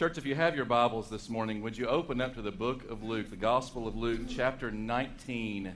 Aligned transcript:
Church, 0.00 0.16
if 0.16 0.24
you 0.24 0.34
have 0.34 0.56
your 0.56 0.64
Bibles 0.64 1.10
this 1.10 1.28
morning, 1.28 1.60
would 1.60 1.76
you 1.76 1.86
open 1.86 2.22
up 2.22 2.34
to 2.36 2.40
the 2.40 2.50
book 2.50 2.90
of 2.90 3.02
Luke, 3.02 3.28
the 3.28 3.36
Gospel 3.36 3.86
of 3.86 3.94
Luke, 3.94 4.22
chapter 4.30 4.70
19? 4.70 5.74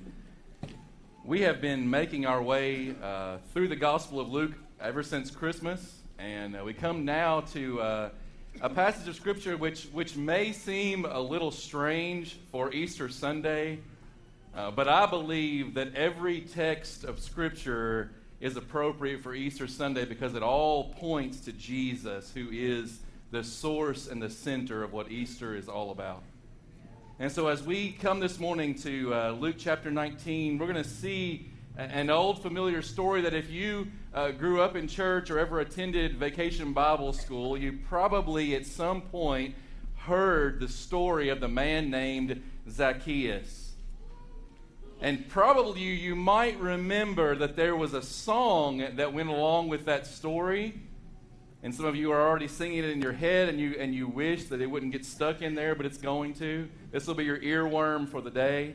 We 1.26 1.42
have 1.42 1.60
been 1.60 1.90
making 1.90 2.24
our 2.24 2.42
way 2.42 2.94
uh, 3.02 3.36
through 3.52 3.68
the 3.68 3.76
Gospel 3.76 4.20
of 4.20 4.30
Luke 4.30 4.52
ever 4.80 5.02
since 5.02 5.30
Christmas, 5.30 6.00
and 6.18 6.56
uh, 6.56 6.64
we 6.64 6.72
come 6.72 7.04
now 7.04 7.42
to 7.52 7.82
uh, 7.82 8.08
a 8.62 8.70
passage 8.70 9.08
of 9.08 9.14
Scripture 9.14 9.58
which, 9.58 9.88
which 9.92 10.16
may 10.16 10.52
seem 10.52 11.04
a 11.04 11.20
little 11.20 11.50
strange 11.50 12.38
for 12.50 12.72
Easter 12.72 13.10
Sunday, 13.10 13.78
uh, 14.56 14.70
but 14.70 14.88
I 14.88 15.04
believe 15.04 15.74
that 15.74 15.94
every 15.94 16.40
text 16.40 17.04
of 17.04 17.20
Scripture 17.20 18.10
is 18.40 18.56
appropriate 18.56 19.22
for 19.22 19.34
Easter 19.34 19.66
Sunday 19.66 20.06
because 20.06 20.34
it 20.34 20.42
all 20.42 20.94
points 20.94 21.40
to 21.40 21.52
Jesus, 21.52 22.32
who 22.34 22.48
is 22.50 23.00
the 23.34 23.42
source 23.42 24.06
and 24.06 24.22
the 24.22 24.30
center 24.30 24.84
of 24.84 24.92
what 24.92 25.10
Easter 25.10 25.56
is 25.56 25.68
all 25.68 25.90
about. 25.90 26.22
And 27.18 27.32
so, 27.32 27.48
as 27.48 27.64
we 27.64 27.90
come 27.90 28.20
this 28.20 28.38
morning 28.38 28.76
to 28.76 29.12
uh, 29.12 29.30
Luke 29.32 29.56
chapter 29.58 29.90
19, 29.90 30.56
we're 30.56 30.68
going 30.68 30.80
to 30.80 30.88
see 30.88 31.50
an 31.76 32.10
old 32.10 32.40
familiar 32.40 32.80
story 32.80 33.22
that 33.22 33.34
if 33.34 33.50
you 33.50 33.88
uh, 34.14 34.30
grew 34.30 34.62
up 34.62 34.76
in 34.76 34.86
church 34.86 35.32
or 35.32 35.40
ever 35.40 35.58
attended 35.58 36.16
vacation 36.16 36.72
Bible 36.72 37.12
school, 37.12 37.56
you 37.56 37.80
probably 37.88 38.54
at 38.54 38.66
some 38.66 39.00
point 39.00 39.56
heard 39.96 40.60
the 40.60 40.68
story 40.68 41.28
of 41.28 41.40
the 41.40 41.48
man 41.48 41.90
named 41.90 42.40
Zacchaeus. 42.70 43.72
And 45.00 45.28
probably 45.28 45.80
you, 45.80 45.92
you 45.92 46.14
might 46.14 46.60
remember 46.60 47.34
that 47.34 47.56
there 47.56 47.74
was 47.74 47.94
a 47.94 48.02
song 48.02 48.78
that 48.94 49.12
went 49.12 49.28
along 49.28 49.70
with 49.70 49.86
that 49.86 50.06
story 50.06 50.80
and 51.64 51.74
some 51.74 51.86
of 51.86 51.96
you 51.96 52.12
are 52.12 52.20
already 52.20 52.46
singing 52.46 52.80
it 52.80 52.90
in 52.90 53.00
your 53.00 53.14
head 53.14 53.48
and 53.48 53.58
you 53.58 53.74
and 53.78 53.94
you 53.94 54.06
wish 54.06 54.44
that 54.44 54.60
it 54.60 54.66
wouldn't 54.66 54.92
get 54.92 55.02
stuck 55.02 55.40
in 55.40 55.54
there 55.54 55.74
but 55.74 55.86
it's 55.86 55.96
going 55.96 56.34
to. 56.34 56.68
This 56.92 57.06
will 57.06 57.14
be 57.14 57.24
your 57.24 57.38
earworm 57.38 58.06
for 58.06 58.20
the 58.20 58.30
day. 58.30 58.74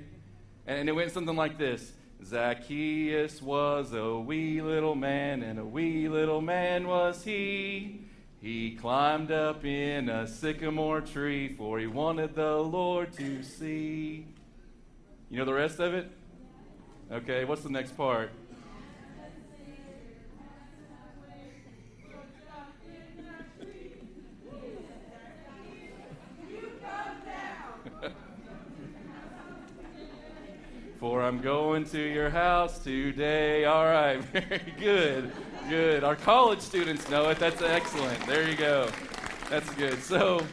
And 0.66 0.90
it 0.90 0.94
went 0.94 1.12
something 1.12 1.36
like 1.36 1.60
this. 1.60 1.94
Zacchaeus 2.26 3.44
was 3.44 3.94
a 3.94 4.18
wee 4.18 4.64
little 4.64 4.96
man 4.96 5.44
and 5.44 5.60
a 5.60 5.64
wee 5.64 6.10
little 6.10 6.42
man 6.42 6.88
was 6.88 7.24
he. 7.24 8.02
He 8.42 8.72
climbed 8.72 9.32
up 9.32 9.64
in 9.64 10.10
a 10.10 10.26
sycamore 10.26 11.02
tree 11.02 11.48
for 11.48 11.78
he 11.78 11.86
wanted 11.86 12.34
the 12.34 12.56
lord 12.56 13.14
to 13.14 13.44
see. 13.44 14.26
You 15.30 15.38
know 15.38 15.46
the 15.46 15.54
rest 15.54 15.80
of 15.80 15.94
it? 15.94 16.10
Okay 17.12 17.46
what's 17.46 17.62
the 17.62 17.70
next 17.70 17.96
part 17.96 18.32
For 31.00 31.22
I'm 31.22 31.40
going 31.40 31.86
to 31.86 31.98
your 31.98 32.30
house 32.30 32.80
today. 32.80 33.64
All 33.64 33.86
right, 33.86 34.22
very 34.34 34.74
good. 34.78 35.32
Good. 35.70 36.04
Our 36.04 36.18
college 36.18 36.60
students 36.60 37.10
know 37.10 37.30
it. 37.30 37.40
That's 37.40 37.62
excellent. 37.62 38.20
There 38.28 38.46
you 38.46 38.58
go. 38.58 38.90
That's 39.50 39.70
good. 39.76 40.04
So, 40.04 40.46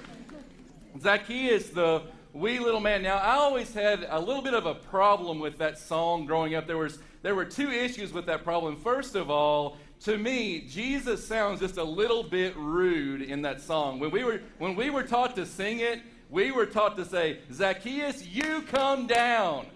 Zacchaeus, 1.01 1.71
the 1.71 2.03
wee 2.33 2.61
little 2.61 2.79
man. 2.79 3.03
Now, 3.03 3.17
I 3.17 3.35
always 3.35 3.75
had 3.75 4.07
a 4.09 4.21
little 4.21 4.41
bit 4.41 4.55
of 4.55 4.67
a 4.67 4.77
problem 4.77 5.41
with 5.41 5.59
that 5.59 5.81
song 5.81 6.27
growing 6.27 6.55
up. 6.55 6.69
There 6.69 6.79
was 6.79 7.01
there 7.23 7.35
were 7.35 7.45
two 7.45 7.73
issues 7.73 8.13
with 8.13 8.27
that 8.27 8.45
problem. 8.45 8.77
First 8.77 9.17
of 9.17 9.29
all, 9.29 9.79
to 10.05 10.17
me, 10.17 10.61
Jesus 10.61 11.27
sounds 11.27 11.59
just 11.59 11.77
a 11.77 11.85
little 11.85 12.23
bit 12.23 12.57
rude 12.57 13.21
in 13.21 13.43
that 13.43 13.61
song. 13.61 13.99
When 13.99 14.13
we 14.13 14.23
were 14.23 14.41
when 14.59 14.77
we 14.77 14.91
were 14.91 15.03
taught 15.03 15.35
to 15.35 15.45
sing 15.45 15.81
it, 15.81 16.03
we 16.31 16.53
were 16.53 16.67
taught 16.67 16.97
to 16.99 17.05
say, 17.05 17.41
"Zacchaeus, 17.53 18.25
you 18.29 18.63
come 18.63 19.09
down." 19.09 19.67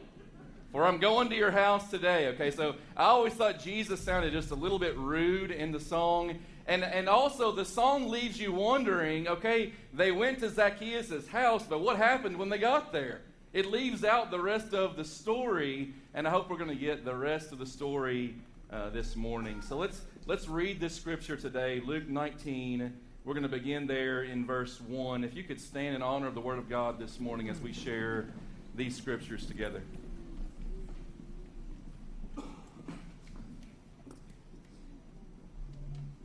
For 0.73 0.87
I'm 0.87 0.99
going 0.99 1.29
to 1.31 1.37
your 1.37 1.51
house 1.51 1.91
today. 1.91 2.29
Okay, 2.29 2.53
so 2.53 2.77
I 2.97 3.07
always 3.07 3.33
thought 3.33 3.59
Jesus 3.59 4.01
sounded 4.01 4.33
just 4.33 4.53
a 4.53 4.55
little 4.55 4.79
bit 4.79 4.97
rude 4.97 5.51
in 5.51 5.73
the 5.73 5.81
song. 5.81 6.39
And, 6.69 6.85
and 6.85 7.09
also, 7.09 7.51
the 7.51 7.65
song 7.65 8.09
leaves 8.09 8.41
you 8.41 8.53
wondering 8.53 9.27
okay, 9.27 9.73
they 9.93 10.13
went 10.13 10.39
to 10.41 10.49
Zacchaeus' 10.49 11.27
house, 11.27 11.65
but 11.69 11.81
what 11.81 11.97
happened 11.97 12.39
when 12.39 12.51
they 12.51 12.59
got 12.59 12.93
there? 12.93 13.23
It 13.53 13.67
leaves 13.67 14.05
out 14.05 14.31
the 14.31 14.39
rest 14.39 14.73
of 14.73 14.95
the 14.95 15.05
story, 15.05 15.93
and 16.15 16.29
I 16.29 16.31
hope 16.31 16.49
we're 16.49 16.57
going 16.57 16.71
to 16.71 16.77
get 16.77 17.05
the 17.05 17.17
rest 17.17 17.51
of 17.51 17.59
the 17.59 17.67
story 17.67 18.37
uh, 18.73 18.91
this 18.91 19.17
morning. 19.17 19.63
So 19.63 19.77
let's, 19.77 20.03
let's 20.27 20.47
read 20.47 20.79
this 20.79 20.95
scripture 20.95 21.37
today, 21.37 21.83
Luke 21.85 22.09
19. 22.09 22.93
We're 23.25 23.35
going 23.35 23.43
to 23.43 23.49
begin 23.49 23.89
there 23.89 24.23
in 24.23 24.47
verse 24.47 24.81
1. 24.81 25.25
If 25.25 25.35
you 25.35 25.43
could 25.43 25.61
stand 25.61 25.97
in 25.97 26.03
honor 26.03 26.29
of 26.29 26.35
the 26.37 26.41
Word 26.41 26.59
of 26.59 26.69
God 26.69 27.01
this 27.01 27.19
morning 27.19 27.49
as 27.49 27.59
we 27.59 27.73
share 27.73 28.29
these 28.77 28.97
scriptures 28.97 29.47
together. 29.47 29.83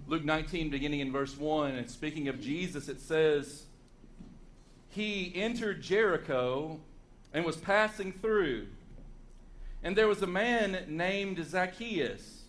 Luke 0.07 0.23
19, 0.23 0.69
beginning 0.69 0.99
in 0.99 1.11
verse 1.11 1.35
1, 1.35 1.71
and 1.71 1.89
speaking 1.89 2.27
of 2.27 2.39
Jesus, 2.39 2.89
it 2.89 3.01
says, 3.01 3.63
He 4.88 5.31
entered 5.33 5.81
Jericho 5.81 6.79
and 7.33 7.43
was 7.43 7.57
passing 7.57 8.11
through. 8.11 8.67
And 9.81 9.95
there 9.95 10.07
was 10.07 10.21
a 10.21 10.27
man 10.27 10.85
named 10.88 11.43
Zacchaeus. 11.43 12.43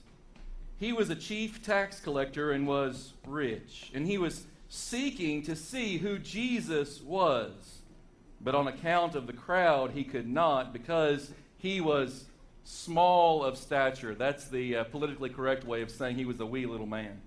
He 0.78 0.92
was 0.92 1.08
a 1.08 1.14
chief 1.14 1.62
tax 1.62 1.98
collector 1.98 2.52
and 2.52 2.66
was 2.66 3.14
rich. 3.26 3.90
And 3.94 4.06
he 4.06 4.18
was 4.18 4.44
seeking 4.68 5.42
to 5.44 5.56
see 5.56 5.96
who 5.96 6.18
Jesus 6.18 7.00
was. 7.00 7.78
But 8.38 8.54
on 8.54 8.68
account 8.68 9.14
of 9.14 9.26
the 9.26 9.32
crowd, 9.32 9.92
he 9.92 10.04
could 10.04 10.28
not 10.28 10.74
because 10.74 11.32
he 11.56 11.80
was 11.80 12.26
small 12.64 13.42
of 13.42 13.56
stature. 13.56 14.14
That's 14.14 14.48
the 14.48 14.76
uh, 14.76 14.84
politically 14.84 15.30
correct 15.30 15.64
way 15.64 15.80
of 15.80 15.90
saying 15.90 16.16
he 16.16 16.26
was 16.26 16.38
a 16.40 16.46
wee 16.46 16.66
little 16.66 16.86
man. 16.86 17.22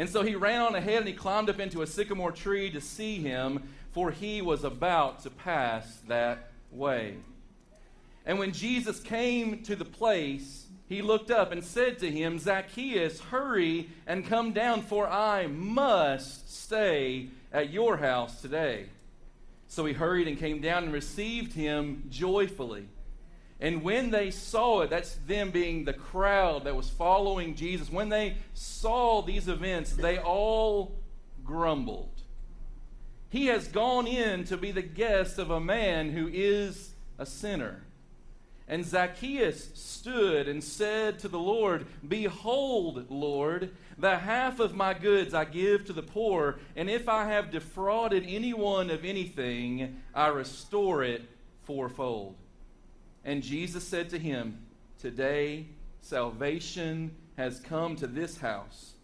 And 0.00 0.08
so 0.08 0.22
he 0.22 0.34
ran 0.34 0.62
on 0.62 0.74
ahead 0.74 1.00
and 1.00 1.06
he 1.06 1.12
climbed 1.12 1.50
up 1.50 1.60
into 1.60 1.82
a 1.82 1.86
sycamore 1.86 2.32
tree 2.32 2.70
to 2.70 2.80
see 2.80 3.16
him, 3.16 3.68
for 3.92 4.10
he 4.10 4.40
was 4.40 4.64
about 4.64 5.24
to 5.24 5.30
pass 5.30 5.98
that 6.08 6.52
way. 6.72 7.16
And 8.24 8.38
when 8.38 8.52
Jesus 8.52 8.98
came 8.98 9.62
to 9.64 9.76
the 9.76 9.84
place, 9.84 10.64
he 10.88 11.02
looked 11.02 11.30
up 11.30 11.52
and 11.52 11.62
said 11.62 11.98
to 11.98 12.10
him, 12.10 12.38
Zacchaeus, 12.38 13.20
hurry 13.20 13.90
and 14.06 14.26
come 14.26 14.54
down, 14.54 14.80
for 14.80 15.06
I 15.06 15.48
must 15.48 16.50
stay 16.50 17.28
at 17.52 17.68
your 17.68 17.98
house 17.98 18.40
today. 18.40 18.86
So 19.68 19.84
he 19.84 19.92
hurried 19.92 20.28
and 20.28 20.38
came 20.38 20.62
down 20.62 20.84
and 20.84 20.94
received 20.94 21.52
him 21.52 22.04
joyfully. 22.08 22.88
And 23.60 23.82
when 23.82 24.10
they 24.10 24.30
saw 24.30 24.80
it, 24.80 24.90
that's 24.90 25.16
them 25.26 25.50
being 25.50 25.84
the 25.84 25.92
crowd 25.92 26.64
that 26.64 26.74
was 26.74 26.88
following 26.88 27.54
Jesus, 27.54 27.90
when 27.90 28.08
they 28.08 28.36
saw 28.54 29.20
these 29.20 29.48
events, 29.48 29.92
they 29.92 30.18
all 30.18 30.98
grumbled. 31.44 32.22
He 33.28 33.46
has 33.46 33.68
gone 33.68 34.06
in 34.06 34.44
to 34.44 34.56
be 34.56 34.72
the 34.72 34.82
guest 34.82 35.38
of 35.38 35.50
a 35.50 35.60
man 35.60 36.10
who 36.10 36.28
is 36.32 36.94
a 37.18 37.26
sinner. 37.26 37.82
And 38.66 38.84
Zacchaeus 38.84 39.70
stood 39.74 40.48
and 40.48 40.62
said 40.62 41.18
to 41.18 41.28
the 41.28 41.38
Lord, 41.38 41.86
Behold, 42.06 43.10
Lord, 43.10 43.72
the 43.98 44.16
half 44.16 44.60
of 44.60 44.74
my 44.74 44.94
goods 44.94 45.34
I 45.34 45.44
give 45.44 45.84
to 45.86 45.92
the 45.92 46.02
poor, 46.02 46.60
and 46.76 46.88
if 46.88 47.08
I 47.08 47.26
have 47.26 47.50
defrauded 47.50 48.24
anyone 48.26 48.90
of 48.90 49.04
anything, 49.04 50.00
I 50.14 50.28
restore 50.28 51.02
it 51.02 51.28
fourfold. 51.64 52.36
And 53.30 53.44
Jesus 53.44 53.84
said 53.84 54.10
to 54.10 54.18
him, 54.18 54.58
Today 54.98 55.66
salvation 56.00 57.14
has 57.36 57.60
come 57.60 57.94
to 57.94 58.08
this 58.08 58.38
house, 58.38 58.94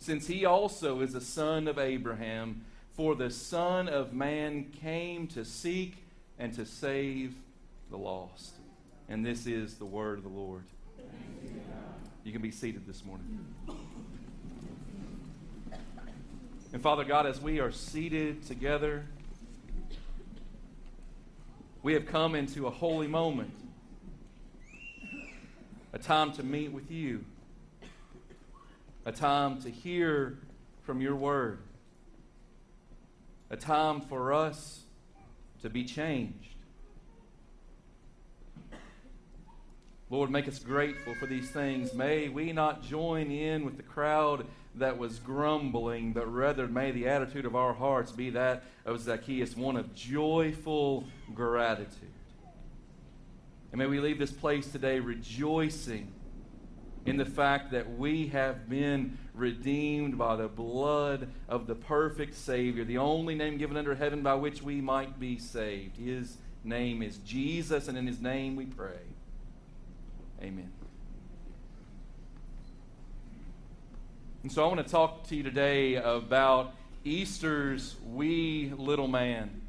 since 0.00 0.26
he 0.26 0.44
also 0.44 1.02
is 1.02 1.14
a 1.14 1.20
son 1.20 1.68
of 1.68 1.78
Abraham. 1.78 2.64
For 2.94 3.14
the 3.14 3.30
Son 3.30 3.88
of 3.88 4.12
Man 4.12 4.72
came 4.72 5.28
to 5.28 5.44
seek 5.44 6.02
and 6.36 6.52
to 6.54 6.66
save 6.66 7.36
the 7.88 7.96
lost. 7.96 8.54
And 9.08 9.24
this 9.24 9.46
is 9.46 9.74
the 9.74 9.84
word 9.84 10.18
of 10.18 10.24
the 10.24 10.30
Lord. 10.30 10.64
You 12.24 12.32
can 12.32 12.42
be 12.42 12.50
seated 12.50 12.88
this 12.88 13.04
morning. 13.04 13.46
And 16.72 16.82
Father 16.82 17.04
God, 17.04 17.24
as 17.24 17.40
we 17.40 17.60
are 17.60 17.70
seated 17.70 18.44
together, 18.48 19.06
we 21.84 21.92
have 21.92 22.06
come 22.06 22.34
into 22.34 22.66
a 22.66 22.70
holy 22.70 23.06
moment 23.06 23.52
a 25.92 25.98
time 25.98 26.32
to 26.32 26.42
meet 26.42 26.72
with 26.72 26.90
you, 26.90 27.24
a 29.04 29.12
time 29.12 29.60
to 29.62 29.70
hear 29.70 30.38
from 30.82 31.00
your 31.00 31.16
word, 31.16 31.58
a 33.50 33.56
time 33.56 34.00
for 34.00 34.32
us 34.32 34.80
to 35.62 35.70
be 35.70 35.84
changed. 35.84 36.54
Lord, 40.08 40.30
make 40.30 40.46
us 40.46 40.60
grateful 40.60 41.14
for 41.16 41.26
these 41.26 41.50
things. 41.50 41.92
May 41.92 42.28
we 42.28 42.52
not 42.52 42.82
join 42.82 43.30
in 43.32 43.64
with 43.64 43.76
the 43.76 43.82
crowd 43.82 44.46
that 44.76 44.98
was 44.98 45.18
grumbling, 45.18 46.12
but 46.12 46.32
rather 46.32 46.68
may 46.68 46.92
the 46.92 47.08
attitude 47.08 47.44
of 47.44 47.56
our 47.56 47.72
hearts 47.72 48.12
be 48.12 48.30
that 48.30 48.62
of 48.84 49.00
Zacchaeus, 49.00 49.56
one 49.56 49.76
of 49.76 49.94
joyful 49.94 51.04
gratitude. 51.34 52.12
And 53.76 53.82
may 53.82 53.88
we 53.88 54.00
leave 54.00 54.18
this 54.18 54.32
place 54.32 54.68
today 54.68 55.00
rejoicing 55.00 56.10
in 57.04 57.18
the 57.18 57.26
fact 57.26 57.72
that 57.72 57.98
we 57.98 58.28
have 58.28 58.70
been 58.70 59.18
redeemed 59.34 60.16
by 60.16 60.36
the 60.36 60.48
blood 60.48 61.28
of 61.46 61.66
the 61.66 61.74
perfect 61.74 62.36
Savior, 62.36 62.84
the 62.84 62.96
only 62.96 63.34
name 63.34 63.58
given 63.58 63.76
under 63.76 63.94
heaven 63.94 64.22
by 64.22 64.32
which 64.32 64.62
we 64.62 64.80
might 64.80 65.20
be 65.20 65.38
saved. 65.38 65.98
His 65.98 66.38
name 66.64 67.02
is 67.02 67.18
Jesus, 67.18 67.86
and 67.86 67.98
in 67.98 68.06
His 68.06 68.18
name 68.18 68.56
we 68.56 68.64
pray. 68.64 68.96
Amen. 70.40 70.72
And 74.42 74.50
so 74.50 74.64
I 74.64 74.68
want 74.72 74.86
to 74.86 74.90
talk 74.90 75.26
to 75.28 75.36
you 75.36 75.42
today 75.42 75.96
about 75.96 76.72
Easter's 77.04 77.96
wee 78.06 78.72
little 78.74 79.08
man. 79.08 79.65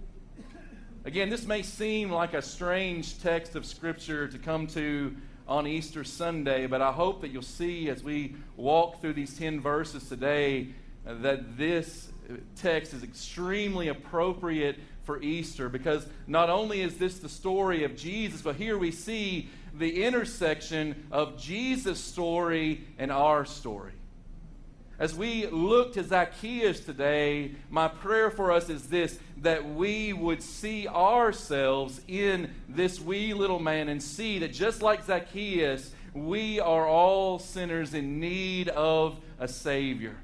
Again, 1.08 1.30
this 1.30 1.46
may 1.46 1.62
seem 1.62 2.12
like 2.12 2.34
a 2.34 2.42
strange 2.42 3.22
text 3.22 3.56
of 3.56 3.66
Scripture 3.66 4.28
to 4.28 4.38
come 4.38 4.68
to 4.68 5.16
on 5.48 5.66
Easter 5.66 6.04
Sunday, 6.04 6.68
but 6.68 6.82
I 6.82 6.92
hope 6.92 7.22
that 7.22 7.30
you'll 7.30 7.44
see 7.44 7.90
as 7.90 8.04
we 8.04 8.36
walk 8.58 9.00
through 9.00 9.14
these 9.14 9.38
10 9.38 9.62
verses 9.62 10.10
today 10.10 10.68
that 11.06 11.58
this 11.58 12.10
text 12.58 12.94
is 12.94 13.04
extremely 13.04 13.88
appropriate 13.88 14.80
for 15.04 15.22
Easter 15.22 15.70
because 15.70 16.06
not 16.28 16.50
only 16.50 16.82
is 16.82 16.98
this 16.98 17.20
the 17.20 17.30
story 17.30 17.86
of 17.86 17.96
Jesus, 17.96 18.42
but 18.42 18.58
here 18.58 18.78
we 18.78 18.92
see 18.92 19.48
the 19.74 20.04
intersection 20.04 21.08
of 21.10 21.38
Jesus' 21.38 22.02
story 22.02 22.84
and 23.00 23.14
our 23.14 23.46
story. 23.46 23.94
As 25.00 25.14
we 25.14 25.46
look 25.46 25.94
to 25.94 26.04
Zacchaeus 26.04 26.80
today, 26.80 27.52
my 27.70 27.88
prayer 27.88 28.32
for 28.32 28.52
us 28.52 28.68
is 28.68 28.90
this 28.90 29.20
that 29.42 29.76
we 29.76 30.12
would 30.12 30.42
see 30.42 30.88
ourselves 30.88 32.02
in 32.08 32.50
this 32.68 33.00
wee 33.00 33.36
little 33.36 33.60
man 33.60 33.90
and 33.90 34.02
see 34.02 34.40
that 34.40 34.54
just 34.54 34.82
like 34.82 35.06
Zacchaeus, 35.06 35.92
we 36.16 36.60
are 36.60 36.88
all 36.88 37.38
sinners 37.38 37.94
in 37.94 38.20
need 38.20 38.70
of 38.70 39.20
a 39.40 39.48
Savior. 39.48 40.18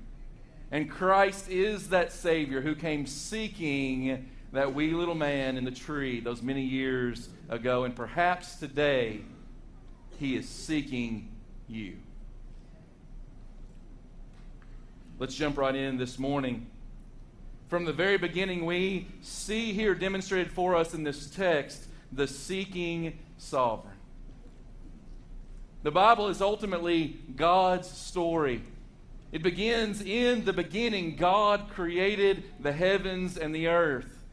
And 0.71 0.89
Christ 0.89 1.49
is 1.49 1.89
that 1.89 2.11
Savior 2.11 2.59
who 2.59 2.73
came 2.73 3.05
seeking 3.05 4.27
that 4.53 4.73
wee 4.73 4.93
little 4.93 5.13
man 5.13 5.55
in 5.55 5.65
the 5.65 5.71
tree 5.71 6.19
those 6.19 6.41
many 6.41 6.63
years 6.63 7.29
ago. 7.47 7.83
And 7.83 7.95
perhaps 7.95 8.55
today, 8.55 9.21
He 10.17 10.35
is 10.35 10.49
seeking 10.49 11.29
you. 11.67 11.97
Let's 15.23 15.35
jump 15.35 15.57
right 15.57 15.73
in 15.73 15.95
this 15.95 16.19
morning. 16.19 16.67
From 17.69 17.85
the 17.85 17.93
very 17.93 18.17
beginning, 18.17 18.65
we 18.65 19.07
see 19.21 19.71
here 19.71 19.95
demonstrated 19.95 20.51
for 20.51 20.75
us 20.75 20.93
in 20.93 21.05
this 21.05 21.29
text 21.29 21.85
the 22.11 22.27
seeking 22.27 23.17
sovereign. 23.37 23.95
The 25.83 25.91
Bible 25.91 26.27
is 26.27 26.41
ultimately 26.41 27.21
God's 27.37 27.89
story. 27.89 28.63
It 29.31 29.43
begins 29.43 30.01
in 30.01 30.43
the 30.43 30.51
beginning, 30.51 31.15
God 31.15 31.69
created 31.69 32.43
the 32.59 32.73
heavens 32.73 33.37
and 33.37 33.55
the 33.55 33.69
earth. 33.69 34.25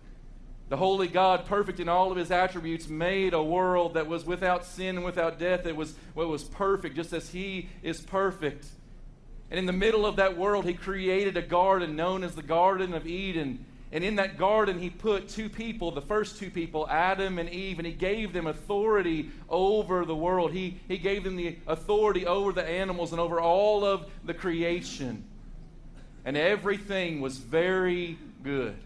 The 0.70 0.76
holy 0.76 1.06
God, 1.06 1.46
perfect 1.46 1.78
in 1.78 1.88
all 1.88 2.10
of 2.10 2.16
his 2.16 2.32
attributes, 2.32 2.88
made 2.88 3.32
a 3.32 3.40
world 3.40 3.94
that 3.94 4.08
was 4.08 4.24
without 4.24 4.64
sin 4.64 4.96
and 4.96 5.04
without 5.04 5.38
death. 5.38 5.66
It 5.66 5.76
was 5.76 5.94
what 6.14 6.26
was 6.26 6.42
perfect, 6.42 6.96
just 6.96 7.12
as 7.12 7.30
he 7.30 7.68
is 7.80 8.00
perfect. 8.00 8.66
And 9.50 9.58
in 9.58 9.66
the 9.66 9.72
middle 9.72 10.06
of 10.06 10.16
that 10.16 10.36
world, 10.36 10.64
he 10.64 10.74
created 10.74 11.36
a 11.36 11.42
garden 11.42 11.96
known 11.96 12.22
as 12.22 12.34
the 12.34 12.42
Garden 12.42 12.94
of 12.94 13.06
Eden. 13.06 13.64
And 13.92 14.04
in 14.04 14.16
that 14.16 14.38
garden, 14.38 14.78
he 14.78 14.88
put 14.88 15.28
two 15.28 15.48
people, 15.48 15.90
the 15.90 16.00
first 16.00 16.38
two 16.38 16.50
people, 16.50 16.88
Adam 16.88 17.40
and 17.40 17.48
Eve, 17.50 17.80
and 17.80 17.86
he 17.86 17.92
gave 17.92 18.32
them 18.32 18.46
authority 18.46 19.30
over 19.48 20.04
the 20.04 20.14
world. 20.14 20.52
He, 20.52 20.78
he 20.86 20.96
gave 20.96 21.24
them 21.24 21.34
the 21.34 21.56
authority 21.66 22.24
over 22.24 22.52
the 22.52 22.64
animals 22.64 23.10
and 23.10 23.20
over 23.20 23.40
all 23.40 23.84
of 23.84 24.08
the 24.24 24.34
creation. 24.34 25.24
And 26.24 26.36
everything 26.36 27.20
was 27.20 27.38
very 27.38 28.16
good. 28.44 28.76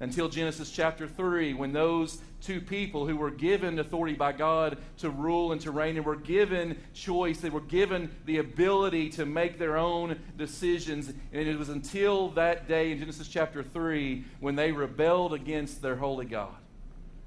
Until 0.00 0.30
Genesis 0.30 0.70
chapter 0.70 1.06
3, 1.06 1.52
when 1.52 1.72
those 1.72 2.18
two 2.40 2.60
people 2.60 3.06
who 3.06 3.16
were 3.16 3.30
given 3.30 3.78
authority 3.78 4.14
by 4.14 4.32
God 4.32 4.78
to 4.98 5.10
rule 5.10 5.52
and 5.52 5.60
to 5.62 5.70
reign 5.70 5.96
and 5.96 6.06
were 6.06 6.16
given 6.16 6.78
choice. 6.94 7.38
They 7.38 7.50
were 7.50 7.60
given 7.60 8.14
the 8.26 8.38
ability 8.38 9.08
to 9.10 9.26
make 9.26 9.58
their 9.58 9.76
own 9.76 10.18
decisions. 10.36 11.08
And 11.08 11.48
it 11.48 11.58
was 11.58 11.68
until 11.68 12.28
that 12.30 12.68
day 12.68 12.92
in 12.92 12.98
Genesis 12.98 13.28
chapter 13.28 13.62
3 13.62 14.24
when 14.40 14.56
they 14.56 14.72
rebelled 14.72 15.34
against 15.34 15.82
their 15.82 15.96
holy 15.96 16.26
God. 16.26 16.54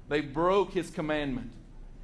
They 0.08 0.20
broke 0.20 0.72
his 0.72 0.90
commandment. 0.90 1.52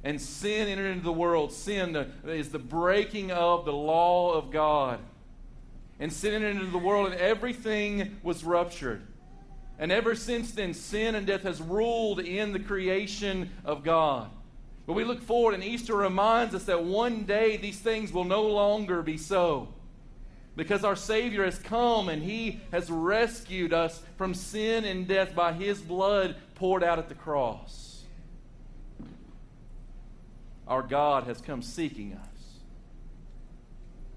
And 0.03 0.21
sin 0.21 0.67
entered 0.67 0.91
into 0.91 1.03
the 1.03 1.11
world. 1.11 1.51
Sin 1.51 2.11
is 2.25 2.49
the 2.49 2.59
breaking 2.59 3.31
of 3.31 3.65
the 3.65 3.73
law 3.73 4.33
of 4.33 4.49
God. 4.49 4.99
And 5.99 6.13
sin 6.13 6.33
entered 6.33 6.55
into 6.55 6.71
the 6.71 6.77
world, 6.77 7.11
and 7.11 7.19
everything 7.19 8.17
was 8.23 8.45
ruptured. 8.45 9.01
And 9.79 9.93
ever 9.93 10.13
since 10.13 10.51
then, 10.51 10.73
sin 10.73 11.15
and 11.15 11.25
death 11.25 11.43
has 11.43 11.61
ruled 11.61 12.19
in 12.19 12.51
the 12.51 12.59
creation 12.59 13.49
of 13.63 13.83
God. 13.83 14.29
But 14.85 14.93
we 14.93 15.05
look 15.05 15.21
forward, 15.21 15.53
and 15.53 15.63
Easter 15.63 15.95
reminds 15.95 16.53
us 16.53 16.65
that 16.65 16.83
one 16.83 17.23
day 17.23 17.55
these 17.55 17.79
things 17.79 18.11
will 18.11 18.25
no 18.25 18.43
longer 18.43 19.01
be 19.01 19.17
so. 19.17 19.69
Because 20.57 20.83
our 20.83 20.97
Savior 20.97 21.45
has 21.45 21.57
come 21.57 22.09
and 22.09 22.21
He 22.21 22.59
has 22.71 22.91
rescued 22.91 23.71
us 23.71 24.01
from 24.17 24.33
sin 24.33 24.83
and 24.83 25.07
death 25.07 25.33
by 25.33 25.53
His 25.53 25.79
blood 25.79 26.35
poured 26.55 26.83
out 26.83 26.99
at 26.99 27.07
the 27.07 27.15
cross. 27.15 28.03
Our 30.67 30.81
God 30.81 31.23
has 31.23 31.39
come 31.39 31.61
seeking 31.61 32.13
us. 32.13 32.27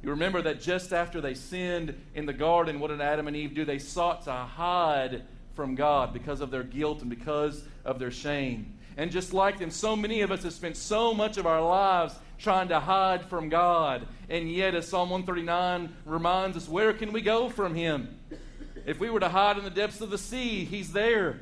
You 0.03 0.11
remember 0.11 0.43
that 0.43 0.61
just 0.61 0.93
after 0.93 1.21
they 1.21 1.35
sinned 1.35 1.95
in 2.17 2.27
the 2.27 2.33
garden, 2.33 2.81
what 2.81 2.89
did 2.89 3.01
Adam 3.01 3.29
and 3.29 3.37
Eve 3.37 3.55
do? 3.55 3.65
They 3.65 3.79
sought 3.79 4.25
to 4.25 4.33
hide 4.33 5.23
from 5.55 5.75
God 5.75 6.13
because 6.13 6.41
of 6.41 6.51
their 6.51 6.63
guilt 6.63 7.01
and 7.01 7.11
because 7.11 7.65
of 7.85 7.99
their 7.99 8.11
shame. 8.11 8.79
And 8.97 9.11
just 9.11 9.33
like 9.33 9.59
them, 9.59 9.71
so 9.71 9.97
many 9.97 10.21
of 10.21 10.31
us 10.31 10.43
have 10.43 10.53
spent 10.53 10.77
so 10.77 11.15
much 11.15 11.39
of 11.39 11.47
our 11.47 11.63
lives 11.63 12.15
trying 12.39 12.69
to 12.69 12.81
hide 12.81 13.25
from 13.25 13.49
God. 13.49 14.07
And 14.29 14.51
yet, 14.51 14.75
as 14.75 14.89
Psalm 14.89 15.11
139 15.11 15.95
reminds 16.05 16.57
us, 16.57 16.69
where 16.69 16.93
can 16.93 17.13
we 17.13 17.21
go 17.21 17.49
from 17.49 17.75
Him? 17.75 18.19
If 18.85 18.99
we 18.99 19.11
were 19.11 19.21
to 19.21 19.29
hide 19.29 19.59
in 19.59 19.65
the 19.65 19.71
depths 19.71 20.01
of 20.01 20.11
the 20.11 20.19
sea, 20.19 20.65
He's 20.65 20.93
there. 20.93 21.41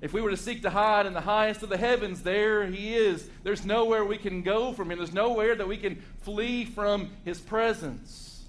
If 0.00 0.12
we 0.12 0.20
were 0.20 0.30
to 0.30 0.36
seek 0.36 0.62
to 0.62 0.70
hide 0.70 1.06
in 1.06 1.14
the 1.14 1.20
highest 1.20 1.62
of 1.62 1.68
the 1.68 1.76
heavens, 1.76 2.22
there 2.22 2.66
He 2.66 2.94
is. 2.94 3.28
There's 3.42 3.64
nowhere 3.64 4.04
we 4.04 4.18
can 4.18 4.42
go 4.42 4.72
from 4.72 4.90
Him, 4.90 4.98
there's 4.98 5.12
nowhere 5.12 5.54
that 5.54 5.68
we 5.68 5.76
can 5.76 6.02
flee 6.22 6.64
from 6.64 7.10
His 7.24 7.40
presence. 7.40 8.44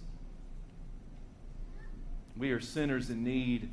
We 2.37 2.51
are 2.51 2.59
sinners 2.59 3.09
in 3.09 3.23
need 3.23 3.69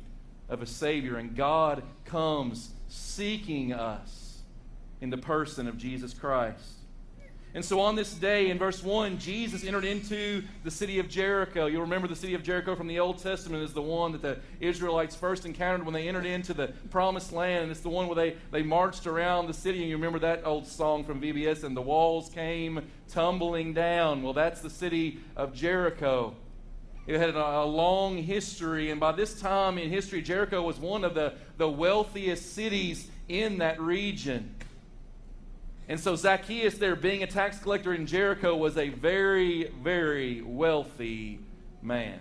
of 0.53 0.61
a 0.61 0.65
Savior, 0.65 1.17
and 1.17 1.35
God 1.35 1.83
comes 2.05 2.71
seeking 2.87 3.73
us 3.73 4.41
in 5.01 5.09
the 5.09 5.17
person 5.17 5.67
of 5.67 5.77
Jesus 5.77 6.13
Christ. 6.13 6.83
And 7.55 7.63
so 7.63 7.79
on 7.81 7.95
this 7.95 8.13
day, 8.15 8.49
in 8.49 8.57
verse 8.57 8.81
1, 8.81 9.19
Jesus 9.19 9.63
entered 9.63 9.85
into 9.85 10.43
the 10.63 10.71
city 10.71 10.97
of 10.97 11.07
Jericho. 11.07 11.67
You'll 11.67 11.81
remember 11.81 12.07
the 12.07 12.15
city 12.15 12.33
of 12.33 12.41
Jericho 12.41 12.75
from 12.75 12.87
the 12.87 12.99
Old 12.99 13.19
Testament 13.19 13.63
is 13.63 13.73
the 13.73 13.81
one 13.81 14.11
that 14.13 14.23
the 14.23 14.39
Israelites 14.59 15.15
first 15.15 15.45
encountered 15.45 15.85
when 15.85 15.93
they 15.93 16.07
entered 16.07 16.25
into 16.25 16.55
the 16.55 16.69
promised 16.89 17.31
land. 17.31 17.63
And 17.63 17.71
it's 17.71 17.81
the 17.81 17.89
one 17.89 18.07
where 18.07 18.15
they, 18.15 18.37
they 18.49 18.63
marched 18.63 19.05
around 19.05 19.45
the 19.45 19.53
city. 19.53 19.81
And 19.81 19.89
you 19.89 19.95
remember 19.95 20.17
that 20.19 20.47
old 20.47 20.65
song 20.65 21.03
from 21.03 21.21
VBS, 21.21 21.63
and 21.63 21.77
the 21.77 21.81
walls 21.81 22.29
came 22.29 22.87
tumbling 23.07 23.73
down. 23.73 24.23
Well, 24.23 24.33
that's 24.33 24.61
the 24.61 24.69
city 24.71 25.19
of 25.35 25.53
Jericho. 25.53 26.35
It 27.05 27.19
had 27.19 27.35
a, 27.35 27.63
long 27.63 28.17
history, 28.17 28.89
and 28.89 28.99
by 28.99 29.11
this 29.11 29.39
time 29.39 29.77
in 29.77 29.89
history, 29.89 30.21
Jericho 30.21 30.61
was 30.61 30.79
one 30.79 31.03
of 31.03 31.13
the, 31.13 31.33
the 31.57 31.69
wealthiest 31.69 32.53
cities 32.53 33.09
in 33.27 33.57
that 33.57 33.81
region. 33.81 34.55
And 35.89 35.99
so 35.99 36.15
Zacchaeus, 36.15 36.75
there 36.75 36.95
being 36.95 37.23
a 37.23 37.27
tax 37.27 37.59
collector 37.59 37.93
in 37.93 38.05
Jericho, 38.05 38.55
was 38.55 38.77
a 38.77 38.87
very, 38.87 39.69
very 39.83 40.41
wealthy 40.41 41.39
man. 41.81 42.19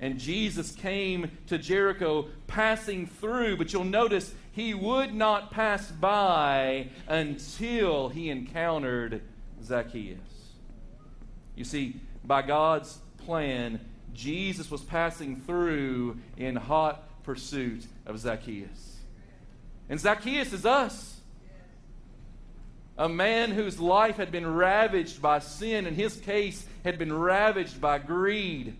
And 0.00 0.18
Jesus 0.18 0.72
came 0.72 1.30
to 1.46 1.58
Jericho 1.58 2.26
passing 2.48 3.06
through, 3.06 3.56
but 3.56 3.72
you'll 3.72 3.84
notice 3.84 4.34
he 4.50 4.74
would 4.74 5.14
not 5.14 5.52
pass 5.52 5.92
by 5.92 6.88
until 7.06 8.08
he 8.08 8.30
encountered 8.30 9.22
Zacchaeus. 9.62 10.18
You 11.54 11.62
see, 11.62 12.00
by 12.24 12.42
God's 12.42 12.98
plan, 13.24 13.80
Jesus 14.14 14.70
was 14.70 14.82
passing 14.82 15.40
through 15.40 16.18
in 16.36 16.56
hot 16.56 17.22
pursuit 17.24 17.86
of 18.04 18.18
Zacchaeus. 18.18 18.98
And 19.88 19.98
Zacchaeus 19.98 20.52
is 20.52 20.66
us. 20.66 21.20
a 22.98 23.08
man 23.08 23.50
whose 23.50 23.80
life 23.80 24.16
had 24.16 24.30
been 24.30 24.46
ravaged 24.46 25.22
by 25.22 25.38
sin, 25.38 25.86
in 25.86 25.94
his 25.94 26.16
case, 26.16 26.66
had 26.84 26.98
been 26.98 27.12
ravaged 27.12 27.80
by 27.80 27.98
greed. 27.98 28.76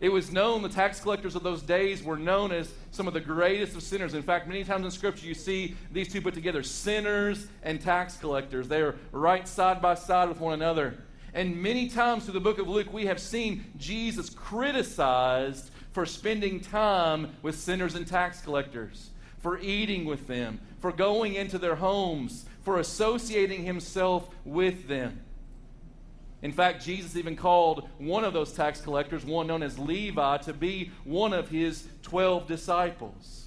It 0.00 0.08
was 0.08 0.32
known, 0.32 0.62
the 0.62 0.70
tax 0.70 0.98
collectors 1.00 1.36
of 1.36 1.42
those 1.42 1.60
days 1.60 2.02
were 2.02 2.16
known 2.16 2.52
as 2.52 2.72
some 2.90 3.06
of 3.06 3.12
the 3.12 3.20
greatest 3.20 3.76
of 3.76 3.82
sinners. 3.82 4.14
In 4.14 4.22
fact, 4.22 4.48
many 4.48 4.64
times 4.64 4.86
in 4.86 4.90
Scripture 4.90 5.26
you 5.26 5.34
see 5.34 5.76
these 5.92 6.10
two 6.10 6.22
put 6.22 6.32
together 6.32 6.62
sinners 6.62 7.46
and 7.62 7.78
tax 7.78 8.16
collectors. 8.16 8.66
They 8.66 8.80
are 8.80 8.96
right 9.12 9.46
side 9.46 9.82
by 9.82 9.94
side 9.94 10.30
with 10.30 10.40
one 10.40 10.54
another. 10.54 10.96
And 11.32 11.62
many 11.62 11.88
times 11.88 12.24
through 12.24 12.34
the 12.34 12.40
book 12.40 12.58
of 12.58 12.68
Luke, 12.68 12.92
we 12.92 13.06
have 13.06 13.20
seen 13.20 13.64
Jesus 13.76 14.30
criticized 14.30 15.70
for 15.92 16.06
spending 16.06 16.60
time 16.60 17.36
with 17.42 17.58
sinners 17.58 17.94
and 17.94 18.06
tax 18.06 18.40
collectors, 18.40 19.10
for 19.38 19.58
eating 19.58 20.04
with 20.04 20.26
them, 20.26 20.60
for 20.80 20.92
going 20.92 21.34
into 21.34 21.58
their 21.58 21.76
homes, 21.76 22.46
for 22.62 22.78
associating 22.78 23.64
himself 23.64 24.28
with 24.44 24.88
them. 24.88 25.20
In 26.42 26.52
fact, 26.52 26.84
Jesus 26.84 27.16
even 27.16 27.36
called 27.36 27.88
one 27.98 28.24
of 28.24 28.32
those 28.32 28.52
tax 28.52 28.80
collectors, 28.80 29.24
one 29.24 29.46
known 29.46 29.62
as 29.62 29.78
Levi, 29.78 30.38
to 30.38 30.52
be 30.52 30.90
one 31.04 31.32
of 31.32 31.50
his 31.50 31.86
12 32.02 32.46
disciples. 32.46 33.39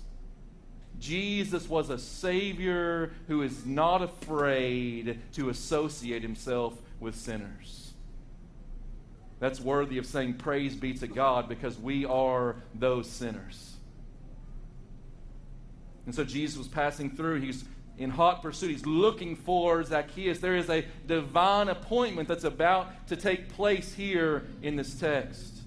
Jesus 1.03 1.67
was 1.67 1.89
a 1.89 1.99
Savior 1.99 3.11
who 3.27 3.41
is 3.41 3.65
not 3.65 4.01
afraid 4.01 5.19
to 5.33 5.49
associate 5.49 6.21
himself 6.21 6.81
with 7.01 7.13
sinners. 7.13 7.91
That's 9.41 9.59
worthy 9.59 9.97
of 9.97 10.05
saying 10.05 10.35
praise 10.35 10.75
be 10.77 10.93
to 10.93 11.07
God 11.07 11.49
because 11.49 11.77
we 11.77 12.05
are 12.05 12.55
those 12.73 13.09
sinners. 13.09 13.75
And 16.05 16.15
so 16.15 16.23
Jesus 16.23 16.57
was 16.57 16.69
passing 16.69 17.13
through. 17.13 17.41
He's 17.41 17.65
in 17.97 18.09
hot 18.09 18.41
pursuit. 18.41 18.71
He's 18.71 18.85
looking 18.85 19.35
for 19.35 19.83
Zacchaeus. 19.83 20.39
There 20.39 20.55
is 20.55 20.69
a 20.69 20.85
divine 21.05 21.67
appointment 21.67 22.29
that's 22.29 22.45
about 22.45 23.09
to 23.09 23.17
take 23.17 23.49
place 23.49 23.93
here 23.93 24.45
in 24.61 24.77
this 24.77 24.97
text. 24.97 25.62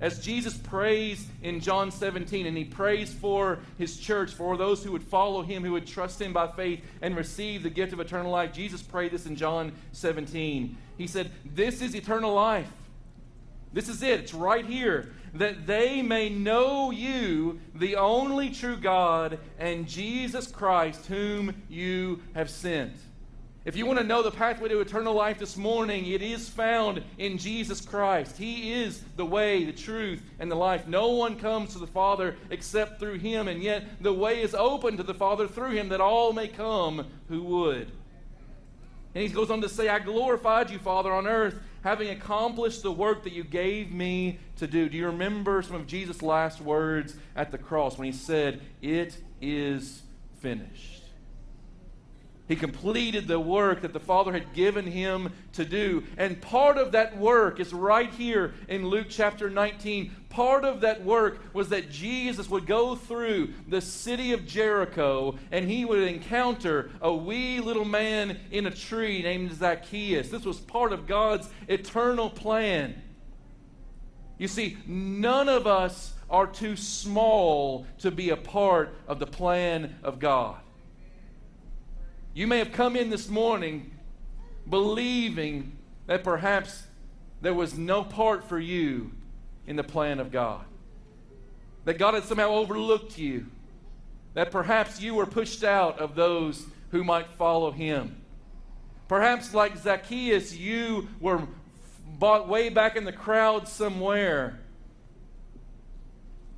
As 0.00 0.18
Jesus 0.18 0.56
prays 0.56 1.26
in 1.42 1.60
John 1.60 1.90
17, 1.90 2.46
and 2.46 2.56
he 2.56 2.64
prays 2.64 3.14
for 3.14 3.60
his 3.78 3.98
church, 3.98 4.32
for 4.32 4.56
those 4.56 4.84
who 4.84 4.92
would 4.92 5.02
follow 5.02 5.42
him, 5.42 5.64
who 5.64 5.72
would 5.72 5.86
trust 5.86 6.20
him 6.20 6.34
by 6.34 6.48
faith 6.48 6.84
and 7.00 7.16
receive 7.16 7.62
the 7.62 7.70
gift 7.70 7.94
of 7.94 8.00
eternal 8.00 8.30
life, 8.30 8.52
Jesus 8.52 8.82
prayed 8.82 9.12
this 9.12 9.24
in 9.26 9.36
John 9.36 9.72
17. 9.92 10.76
He 10.98 11.06
said, 11.06 11.30
This 11.44 11.80
is 11.80 11.94
eternal 11.94 12.34
life. 12.34 12.70
This 13.72 13.88
is 13.88 14.02
it. 14.02 14.20
It's 14.20 14.34
right 14.34 14.64
here 14.64 15.12
that 15.34 15.66
they 15.66 16.02
may 16.02 16.28
know 16.28 16.90
you, 16.90 17.60
the 17.74 17.96
only 17.96 18.50
true 18.50 18.76
God, 18.76 19.38
and 19.58 19.86
Jesus 19.86 20.46
Christ, 20.46 21.06
whom 21.06 21.54
you 21.68 22.22
have 22.34 22.50
sent. 22.50 22.94
If 23.66 23.74
you 23.74 23.84
want 23.84 23.98
to 23.98 24.04
know 24.04 24.22
the 24.22 24.30
pathway 24.30 24.68
to 24.68 24.80
eternal 24.80 25.12
life 25.12 25.40
this 25.40 25.56
morning, 25.56 26.06
it 26.06 26.22
is 26.22 26.48
found 26.48 27.02
in 27.18 27.36
Jesus 27.36 27.80
Christ. 27.80 28.36
He 28.36 28.72
is 28.72 29.02
the 29.16 29.26
way, 29.26 29.64
the 29.64 29.72
truth, 29.72 30.22
and 30.38 30.48
the 30.48 30.54
life. 30.54 30.86
No 30.86 31.08
one 31.08 31.36
comes 31.36 31.72
to 31.72 31.80
the 31.80 31.86
Father 31.88 32.36
except 32.48 33.00
through 33.00 33.18
Him, 33.18 33.48
and 33.48 33.60
yet 33.60 33.82
the 34.00 34.12
way 34.12 34.40
is 34.40 34.54
open 34.54 34.96
to 34.98 35.02
the 35.02 35.14
Father 35.14 35.48
through 35.48 35.72
Him 35.72 35.88
that 35.88 36.00
all 36.00 36.32
may 36.32 36.46
come 36.46 37.06
who 37.28 37.42
would. 37.42 37.90
And 39.16 39.24
he 39.24 39.28
goes 39.28 39.50
on 39.50 39.60
to 39.62 39.68
say, 39.68 39.88
I 39.88 39.98
glorified 39.98 40.70
you, 40.70 40.78
Father, 40.78 41.12
on 41.12 41.26
earth 41.26 41.58
having 41.82 42.10
accomplished 42.10 42.84
the 42.84 42.92
work 42.92 43.24
that 43.24 43.32
you 43.32 43.42
gave 43.42 43.90
me 43.90 44.38
to 44.58 44.68
do. 44.68 44.88
Do 44.88 44.96
you 44.96 45.06
remember 45.06 45.62
some 45.62 45.74
of 45.74 45.88
Jesus' 45.88 46.22
last 46.22 46.60
words 46.60 47.16
at 47.34 47.50
the 47.50 47.58
cross 47.58 47.98
when 47.98 48.06
he 48.06 48.12
said, 48.12 48.60
It 48.80 49.16
is 49.40 50.02
finished? 50.38 51.05
He 52.48 52.54
completed 52.54 53.26
the 53.26 53.40
work 53.40 53.82
that 53.82 53.92
the 53.92 54.00
Father 54.00 54.32
had 54.32 54.54
given 54.54 54.86
him 54.86 55.32
to 55.54 55.64
do. 55.64 56.04
And 56.16 56.40
part 56.40 56.78
of 56.78 56.92
that 56.92 57.16
work 57.16 57.58
is 57.58 57.72
right 57.72 58.10
here 58.10 58.54
in 58.68 58.86
Luke 58.86 59.08
chapter 59.10 59.50
19. 59.50 60.12
Part 60.28 60.64
of 60.64 60.80
that 60.82 61.02
work 61.02 61.40
was 61.52 61.70
that 61.70 61.90
Jesus 61.90 62.48
would 62.48 62.66
go 62.66 62.94
through 62.94 63.52
the 63.66 63.80
city 63.80 64.32
of 64.32 64.46
Jericho 64.46 65.36
and 65.50 65.68
he 65.68 65.84
would 65.84 65.98
encounter 65.98 66.90
a 67.00 67.12
wee 67.12 67.58
little 67.58 67.84
man 67.84 68.38
in 68.52 68.66
a 68.66 68.70
tree 68.70 69.22
named 69.22 69.52
Zacchaeus. 69.52 70.28
This 70.28 70.44
was 70.44 70.58
part 70.58 70.92
of 70.92 71.08
God's 71.08 71.48
eternal 71.66 72.30
plan. 72.30 73.02
You 74.38 74.46
see, 74.46 74.76
none 74.86 75.48
of 75.48 75.66
us 75.66 76.12
are 76.30 76.46
too 76.46 76.76
small 76.76 77.86
to 77.98 78.10
be 78.12 78.30
a 78.30 78.36
part 78.36 78.94
of 79.08 79.18
the 79.18 79.26
plan 79.26 79.96
of 80.04 80.20
God. 80.20 80.58
You 82.36 82.46
may 82.46 82.58
have 82.58 82.70
come 82.70 82.96
in 82.96 83.08
this 83.08 83.30
morning 83.30 83.92
believing 84.68 85.78
that 86.06 86.22
perhaps 86.22 86.82
there 87.40 87.54
was 87.54 87.78
no 87.78 88.04
part 88.04 88.46
for 88.46 88.58
you 88.58 89.12
in 89.66 89.76
the 89.76 89.82
plan 89.82 90.20
of 90.20 90.30
God. 90.30 90.66
That 91.86 91.96
God 91.96 92.12
had 92.12 92.24
somehow 92.24 92.50
overlooked 92.50 93.16
you. 93.16 93.46
That 94.34 94.50
perhaps 94.50 95.00
you 95.00 95.14
were 95.14 95.24
pushed 95.24 95.64
out 95.64 95.98
of 95.98 96.14
those 96.14 96.66
who 96.90 97.02
might 97.02 97.30
follow 97.38 97.70
him. 97.70 98.20
Perhaps, 99.08 99.54
like 99.54 99.78
Zacchaeus, 99.78 100.54
you 100.54 101.08
were 101.20 101.40
bought 102.18 102.48
way 102.48 102.68
back 102.68 102.96
in 102.96 103.04
the 103.04 103.14
crowd 103.14 103.66
somewhere. 103.66 104.60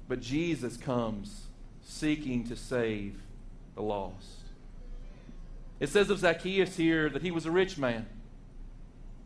But 0.09 0.19
Jesus 0.19 0.77
comes 0.77 1.47
seeking 1.85 2.49
to 2.49 2.57
save 2.57 3.23
the 3.77 3.83
lost. 3.83 4.38
It 5.81 5.89
says 5.89 6.11
of 6.11 6.19
Zacchaeus 6.19 6.77
here 6.77 7.09
that 7.11 7.23
he 7.23 7.31
was 7.31 7.47
a 7.47 7.51
rich 7.51 7.79
man. 7.79 8.07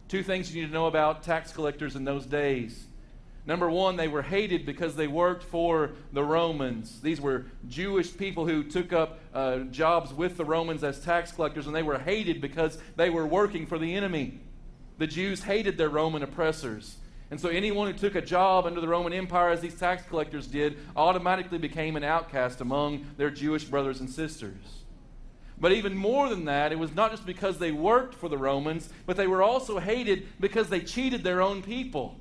Two 0.09 0.23
things 0.23 0.55
you 0.55 0.61
need 0.61 0.69
to 0.69 0.75
know 0.75 0.87
about 0.87 1.23
tax 1.23 1.53
collectors 1.53 1.97
in 1.97 2.05
those 2.05 2.27
days. 2.27 2.87
Number 3.45 3.69
one, 3.69 3.97
they 3.97 4.07
were 4.07 4.23
hated 4.23 4.65
because 4.65 4.95
they 4.95 5.09
worked 5.09 5.43
for 5.43 5.93
the 6.13 6.23
Romans. 6.23 7.01
These 7.01 7.21
were 7.21 7.47
Jewish 7.67 8.17
people 8.17 8.47
who 8.47 8.63
took 8.63 8.93
up 8.93 9.19
uh, 9.35 9.61
jobs 9.71 10.13
with 10.13 10.37
the 10.37 10.45
Romans 10.45 10.85
as 10.85 11.01
tax 11.01 11.33
collectors, 11.33 11.67
and 11.67 11.75
they 11.75 11.83
were 11.83 11.99
hated 11.99 12.41
because 12.41 12.79
they 12.95 13.11
were 13.11 13.27
working 13.27 13.67
for 13.67 13.79
the 13.79 13.95
enemy. 13.95 14.39
The 14.99 15.09
Jews 15.09 15.43
hated 15.43 15.77
their 15.77 15.89
Roman 15.89 16.23
oppressors. 16.23 16.99
And 17.33 17.41
so 17.41 17.49
anyone 17.49 17.91
who 17.91 17.99
took 17.99 18.15
a 18.15 18.21
job 18.21 18.67
under 18.67 18.81
the 18.81 18.87
Roman 18.87 19.13
Empire, 19.13 19.49
as 19.49 19.61
these 19.61 19.75
tax 19.75 20.05
collectors 20.07 20.47
did, 20.47 20.77
automatically 20.95 21.59
became 21.59 21.97
an 21.97 22.05
outcast 22.05 22.61
among 22.61 23.07
their 23.17 23.31
Jewish 23.31 23.65
brothers 23.65 24.01
and 24.01 24.09
sisters. 24.11 24.82
But 25.63 25.71
even 25.71 25.97
more 25.97 26.29
than 26.29 26.47
that, 26.47 26.73
it 26.73 26.79
was 26.81 26.93
not 26.93 27.13
just 27.13 27.25
because 27.25 27.59
they 27.59 27.71
worked 27.71 28.17
for 28.17 28.29
the 28.29 28.37
Romans, 28.37 28.89
but 29.07 29.17
they 29.17 29.29
were 29.29 29.45
also 29.45 29.79
hated 29.79 30.27
because 30.41 30.69
they 30.69 30.81
cheated 30.81 31.23
their 31.23 31.41
own 31.41 31.63
people. 31.63 32.19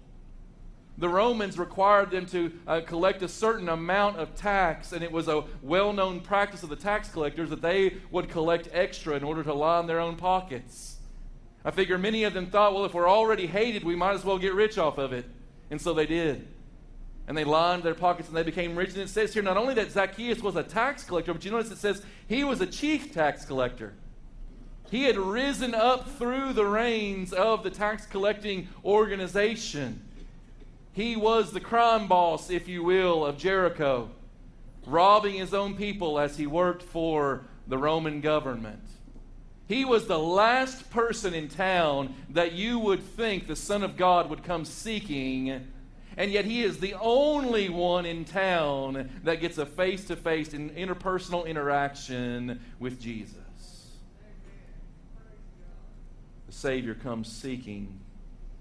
The 0.99 1.09
Romans 1.09 1.57
required 1.57 2.11
them 2.11 2.27
to 2.27 2.53
uh, 2.67 2.81
collect 2.81 3.23
a 3.23 3.27
certain 3.27 3.67
amount 3.67 4.17
of 4.17 4.35
tax, 4.35 4.93
and 4.93 5.03
it 5.03 5.11
was 5.11 5.27
a 5.27 5.45
well 5.63 5.91
known 5.91 6.19
practice 6.19 6.61
of 6.61 6.69
the 6.69 6.75
tax 6.75 7.09
collectors 7.09 7.49
that 7.49 7.63
they 7.63 7.95
would 8.11 8.29
collect 8.29 8.69
extra 8.71 9.15
in 9.15 9.23
order 9.23 9.41
to 9.41 9.55
line 9.55 9.87
their 9.87 9.99
own 9.99 10.17
pockets. 10.17 10.97
I 11.65 11.71
figure 11.71 11.97
many 11.97 12.25
of 12.25 12.35
them 12.35 12.45
thought, 12.45 12.75
well, 12.75 12.85
if 12.85 12.93
we're 12.93 13.09
already 13.09 13.47
hated, 13.47 13.83
we 13.83 13.95
might 13.95 14.13
as 14.13 14.23
well 14.23 14.37
get 14.37 14.53
rich 14.53 14.77
off 14.77 14.99
of 14.99 15.13
it. 15.13 15.25
And 15.71 15.81
so 15.81 15.95
they 15.95 16.05
did 16.05 16.47
and 17.27 17.37
they 17.37 17.43
lined 17.43 17.83
their 17.83 17.95
pockets 17.95 18.27
and 18.27 18.37
they 18.37 18.43
became 18.43 18.75
rich. 18.75 18.89
And 18.89 18.99
it 18.99 19.09
says 19.09 19.33
here 19.33 19.43
not 19.43 19.57
only 19.57 19.73
that 19.75 19.91
Zacchaeus 19.91 20.41
was 20.41 20.55
a 20.55 20.63
tax 20.63 21.03
collector, 21.03 21.33
but 21.33 21.45
you 21.45 21.51
notice 21.51 21.71
it 21.71 21.77
says 21.77 22.01
he 22.27 22.43
was 22.43 22.61
a 22.61 22.65
chief 22.65 23.13
tax 23.13 23.45
collector. 23.45 23.93
He 24.89 25.03
had 25.03 25.17
risen 25.17 25.73
up 25.73 26.17
through 26.17 26.53
the 26.53 26.65
reins 26.65 27.31
of 27.31 27.63
the 27.63 27.69
tax 27.69 28.05
collecting 28.05 28.67
organization. 28.83 30.01
He 30.93 31.15
was 31.15 31.51
the 31.51 31.61
crime 31.61 32.07
boss, 32.07 32.49
if 32.49 32.67
you 32.67 32.83
will, 32.83 33.25
of 33.25 33.37
Jericho, 33.37 34.09
robbing 34.85 35.35
his 35.35 35.53
own 35.53 35.75
people 35.75 36.19
as 36.19 36.35
he 36.37 36.45
worked 36.45 36.83
for 36.83 37.45
the 37.67 37.77
Roman 37.77 38.19
government. 38.19 38.83
He 39.69 39.85
was 39.85 40.07
the 40.07 40.19
last 40.19 40.89
person 40.91 41.33
in 41.33 41.47
town 41.47 42.13
that 42.31 42.51
you 42.51 42.77
would 42.77 43.01
think 43.01 43.47
the 43.47 43.55
Son 43.55 43.83
of 43.83 43.95
God 43.95 44.29
would 44.29 44.43
come 44.43 44.65
seeking 44.65 45.65
and 46.17 46.31
yet 46.31 46.45
he 46.45 46.63
is 46.63 46.79
the 46.79 46.93
only 46.95 47.69
one 47.69 48.05
in 48.05 48.25
town 48.25 49.09
that 49.23 49.39
gets 49.39 49.57
a 49.57 49.65
face 49.65 50.05
to 50.05 50.15
face 50.15 50.49
interpersonal 50.49 51.45
interaction 51.45 52.59
with 52.79 52.99
Jesus. 52.99 53.35
The 56.47 56.53
Savior 56.53 56.95
comes 56.95 57.31
seeking 57.31 57.99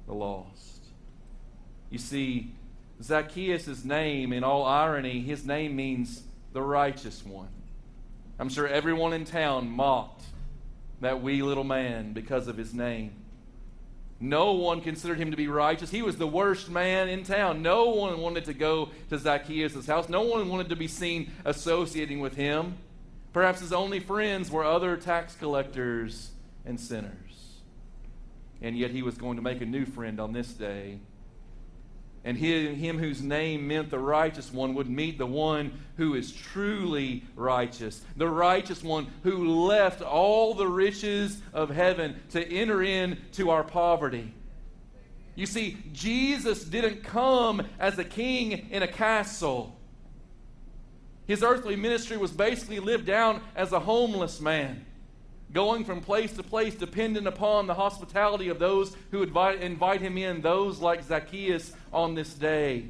the 0.06 0.14
lost. 0.14 0.84
You 1.90 1.98
see, 1.98 2.52
Zacchaeus' 3.02 3.84
name, 3.84 4.32
in 4.32 4.44
all 4.44 4.64
irony, 4.64 5.20
his 5.20 5.44
name 5.44 5.74
means 5.74 6.22
the 6.52 6.62
righteous 6.62 7.24
one. 7.24 7.48
I'm 8.38 8.48
sure 8.48 8.66
everyone 8.66 9.12
in 9.12 9.24
town 9.24 9.68
mocked 9.68 10.22
that 11.00 11.22
wee 11.22 11.42
little 11.42 11.64
man 11.64 12.12
because 12.12 12.46
of 12.46 12.56
his 12.56 12.72
name. 12.72 13.12
No 14.22 14.52
one 14.52 14.82
considered 14.82 15.18
him 15.18 15.30
to 15.30 15.36
be 15.36 15.48
righteous. 15.48 15.90
He 15.90 16.02
was 16.02 16.18
the 16.18 16.26
worst 16.26 16.68
man 16.68 17.08
in 17.08 17.24
town. 17.24 17.62
No 17.62 17.88
one 17.88 18.20
wanted 18.20 18.44
to 18.44 18.54
go 18.54 18.90
to 19.08 19.18
Zacchaeus' 19.18 19.86
house. 19.86 20.10
No 20.10 20.20
one 20.20 20.48
wanted 20.50 20.68
to 20.68 20.76
be 20.76 20.88
seen 20.88 21.32
associating 21.46 22.20
with 22.20 22.36
him. 22.36 22.76
Perhaps 23.32 23.60
his 23.60 23.72
only 23.72 23.98
friends 23.98 24.50
were 24.50 24.64
other 24.64 24.98
tax 24.98 25.34
collectors 25.36 26.32
and 26.66 26.78
sinners. 26.78 27.60
And 28.60 28.76
yet 28.76 28.90
he 28.90 29.02
was 29.02 29.16
going 29.16 29.36
to 29.36 29.42
make 29.42 29.62
a 29.62 29.66
new 29.66 29.86
friend 29.86 30.20
on 30.20 30.32
this 30.34 30.52
day. 30.52 30.98
And 32.22 32.36
him 32.36 32.98
whose 32.98 33.22
name 33.22 33.66
meant 33.66 33.90
the 33.90 33.98
righteous 33.98 34.52
one 34.52 34.74
would 34.74 34.90
meet 34.90 35.16
the 35.16 35.26
one 35.26 35.72
who 35.96 36.14
is 36.14 36.32
truly 36.32 37.24
righteous, 37.34 38.02
the 38.16 38.28
righteous 38.28 38.82
one 38.82 39.06
who 39.22 39.64
left 39.64 40.02
all 40.02 40.52
the 40.52 40.66
riches 40.66 41.40
of 41.54 41.70
heaven 41.70 42.20
to 42.30 42.46
enter 42.46 42.82
into 42.82 43.48
our 43.48 43.64
poverty. 43.64 44.34
You 45.34 45.46
see, 45.46 45.78
Jesus 45.92 46.62
didn't 46.62 47.02
come 47.02 47.66
as 47.78 47.98
a 47.98 48.04
king 48.04 48.68
in 48.70 48.82
a 48.82 48.88
castle. 48.88 49.74
His 51.26 51.42
earthly 51.42 51.76
ministry 51.76 52.18
was 52.18 52.32
basically 52.32 52.80
lived 52.80 53.06
down 53.06 53.40
as 53.56 53.72
a 53.72 53.80
homeless 53.80 54.40
man 54.40 54.84
going 55.52 55.84
from 55.84 56.00
place 56.00 56.32
to 56.34 56.42
place, 56.42 56.74
dependent 56.74 57.26
upon 57.26 57.66
the 57.66 57.74
hospitality 57.74 58.48
of 58.48 58.58
those 58.58 58.96
who 59.10 59.22
invite, 59.22 59.60
invite 59.60 60.00
him 60.00 60.16
in, 60.16 60.40
those 60.40 60.80
like 60.80 61.02
Zacchaeus 61.02 61.72
on 61.92 62.14
this 62.14 62.34
day. 62.34 62.86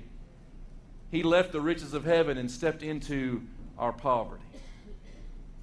He 1.11 1.23
left 1.23 1.53
the 1.53 1.61
riches 1.61 1.95
of 1.95 2.05
heaven 2.05 2.39
and 2.39 2.51
stepped 2.51 2.83
into 2.83 3.43
our 3.79 3.93
poverty. 3.93 4.45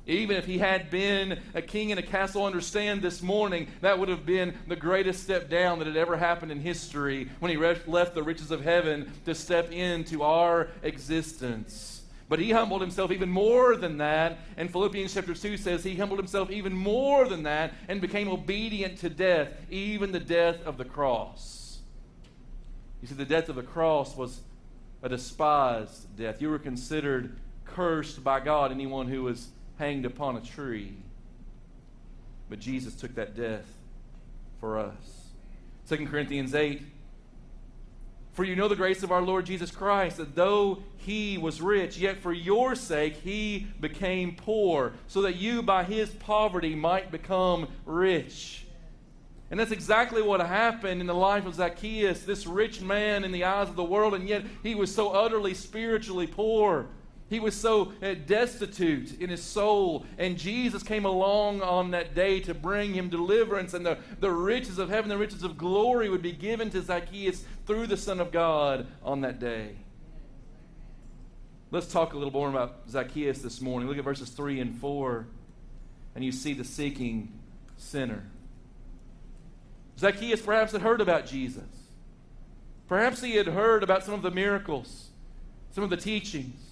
Even 0.08 0.38
if 0.38 0.46
he 0.46 0.58
had 0.58 0.90
been 0.90 1.42
a 1.54 1.62
king 1.62 1.90
in 1.90 1.98
a 1.98 2.02
castle, 2.02 2.46
understand 2.46 3.02
this 3.02 3.22
morning 3.22 3.68
that 3.82 4.00
would 4.00 4.08
have 4.08 4.26
been 4.26 4.58
the 4.66 4.76
greatest 4.76 5.22
step 5.22 5.50
down 5.50 5.80
that 5.80 5.88
had 5.88 5.98
ever 5.98 6.16
happened 6.16 6.50
in 6.50 6.62
history 6.62 7.30
when 7.40 7.52
he 7.52 7.58
left 7.58 8.16
the 8.16 8.24
riches 8.24 8.50
of 8.50 8.64
heaven 8.64 9.12
to 9.26 9.36
step 9.36 9.70
into 9.72 10.24
our 10.24 10.70
existence. 10.82 11.97
But 12.30 12.40
he 12.40 12.52
humbled 12.52 12.82
himself 12.82 13.12
even 13.12 13.30
more 13.30 13.76
than 13.76 13.98
that. 14.00 14.40
And 14.58 14.70
Philippians 14.70 15.14
chapter 15.14 15.34
2 15.34 15.58
says 15.58 15.84
he 15.84 15.96
humbled 15.96 16.20
himself 16.20 16.52
even 16.52 16.74
more 16.74 17.28
than 17.28 17.44
that 17.44 17.74
and 17.88 18.02
became 18.02 18.28
obedient 18.28 18.98
to 19.00 19.10
death, 19.10 19.50
even 19.70 20.12
the 20.12 20.20
death 20.20 20.62
of 20.66 20.78
the 20.78 20.86
cross. 20.86 21.80
You 23.02 23.08
see, 23.08 23.16
the 23.16 23.26
death 23.26 23.48
of 23.48 23.56
the 23.56 23.64
cross 23.64 24.18
was 24.18 24.42
a 25.02 25.10
despised 25.10 26.18
death. 26.18 26.42
You 26.42 26.50
were 26.50 26.60
considered 26.60 27.38
cursed 27.64 28.24
by 28.24 28.40
God, 28.40 28.72
anyone 28.72 29.08
who 29.08 29.24
was 29.24 29.50
hanged 29.78 30.06
upon 30.06 30.36
a 30.36 30.42
tree. 30.42 30.96
But 32.50 32.60
Jesus 32.60 32.96
took 32.96 33.16
that 33.16 33.36
death 33.36 33.66
for 34.60 34.80
us. 34.80 35.30
2 35.88 36.08
Corinthians 36.08 36.56
8 36.56 36.82
for 38.38 38.44
you 38.44 38.56
know 38.56 38.68
the 38.68 38.76
grace 38.76 39.02
of 39.02 39.12
our 39.12 39.24
Lord 39.24 39.48
Jesus 39.48 39.72
Christ, 39.72 40.18
that 40.18 40.36
though 40.36 40.84
he 40.98 41.40
was 41.40 41.60
rich, 41.60 41.98
yet 41.98 42.20
for 42.20 42.32
your 42.32 42.76
sake 42.76 43.16
he 43.16 43.66
became 43.80 44.36
poor, 44.36 44.94
so 45.08 45.24
that 45.24 45.38
you 45.38 45.64
by 45.64 45.84
his 45.84 46.12
poverty 46.12 46.76
might 46.76 47.10
become 47.10 47.68
rich. 47.84 48.68
And 49.50 49.60
that's 49.60 49.72
exactly 49.72 50.22
what 50.22 50.40
happened 50.40 51.02
in 51.02 51.08
the 51.08 51.16
life 51.16 51.48
of 51.48 51.56
Zacchaeus, 51.56 52.26
this 52.26 52.46
rich 52.46 52.80
man 52.80 53.24
in 53.24 53.32
the 53.32 53.44
eyes 53.44 53.70
of 53.70 53.76
the 53.76 53.84
world, 53.84 54.14
and 54.14 54.30
yet 54.30 54.46
he 54.62 54.76
was 54.76 54.94
so 54.94 55.10
utterly 55.14 55.56
spiritually 55.56 56.28
poor. 56.28 56.86
He 57.30 57.40
was 57.42 57.56
so 57.56 57.92
uh, 58.02 58.14
destitute 58.26 59.20
in 59.20 59.30
his 59.30 59.44
soul, 59.44 60.06
and 60.18 60.38
Jesus 60.38 60.82
came 60.82 61.04
along 61.04 61.62
on 61.62 61.92
that 61.92 62.16
day 62.16 62.40
to 62.42 62.54
bring 62.54 62.94
him 62.94 63.10
deliverance, 63.10 63.74
and 63.74 63.86
the, 63.86 63.98
the 64.22 64.32
riches 64.32 64.80
of 64.80 64.90
heaven, 64.90 65.10
the 65.10 65.18
riches 65.18 65.44
of 65.44 65.58
glory 65.58 66.10
would 66.10 66.22
be 66.22 66.32
given 66.32 66.70
to 66.70 66.82
Zacchaeus 66.82 67.44
through 67.66 67.88
the 67.88 67.98
Son 67.98 68.22
of 68.22 68.32
God 68.32 68.88
on 69.04 69.22
that 69.22 69.40
day. 69.40 69.76
Let's 71.70 71.92
talk 71.92 72.14
a 72.14 72.18
little 72.18 72.32
more 72.32 72.50
about 72.50 72.90
Zacchaeus 72.90 73.40
this 73.40 73.60
morning. 73.60 73.90
Look 73.90 73.98
at 73.98 74.06
verses 74.06 74.30
3 74.30 74.62
and 74.62 74.80
4, 74.80 75.28
and 76.16 76.24
you 76.24 76.32
see 76.32 76.54
the 76.54 76.64
seeking 76.64 77.34
sinner. 77.76 78.24
Zacchaeus 80.00 80.42
perhaps 80.42 80.72
had 80.72 80.82
heard 80.82 81.02
about 81.02 81.26
Jesus. 81.26 81.66
Perhaps 82.88 83.22
he 83.22 83.36
had 83.36 83.48
heard 83.48 83.84
about 83.84 84.06
some 84.06 84.14
of 84.14 84.22
the 84.22 84.32
miracles, 84.32 85.10
some 85.72 85.84
of 85.84 85.90
the 85.90 85.98
teachings. 85.98 86.67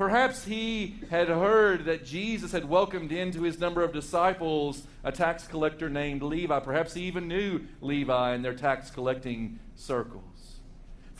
Perhaps 0.00 0.46
he 0.46 0.94
had 1.10 1.28
heard 1.28 1.84
that 1.84 2.06
Jesus 2.06 2.52
had 2.52 2.66
welcomed 2.66 3.12
into 3.12 3.42
his 3.42 3.60
number 3.60 3.82
of 3.82 3.92
disciples 3.92 4.84
a 5.04 5.12
tax 5.12 5.46
collector 5.46 5.90
named 5.90 6.22
Levi. 6.22 6.58
Perhaps 6.60 6.94
he 6.94 7.02
even 7.02 7.28
knew 7.28 7.60
Levi 7.82 8.34
in 8.34 8.40
their 8.40 8.54
tax 8.54 8.88
collecting 8.90 9.58
circle. 9.74 10.24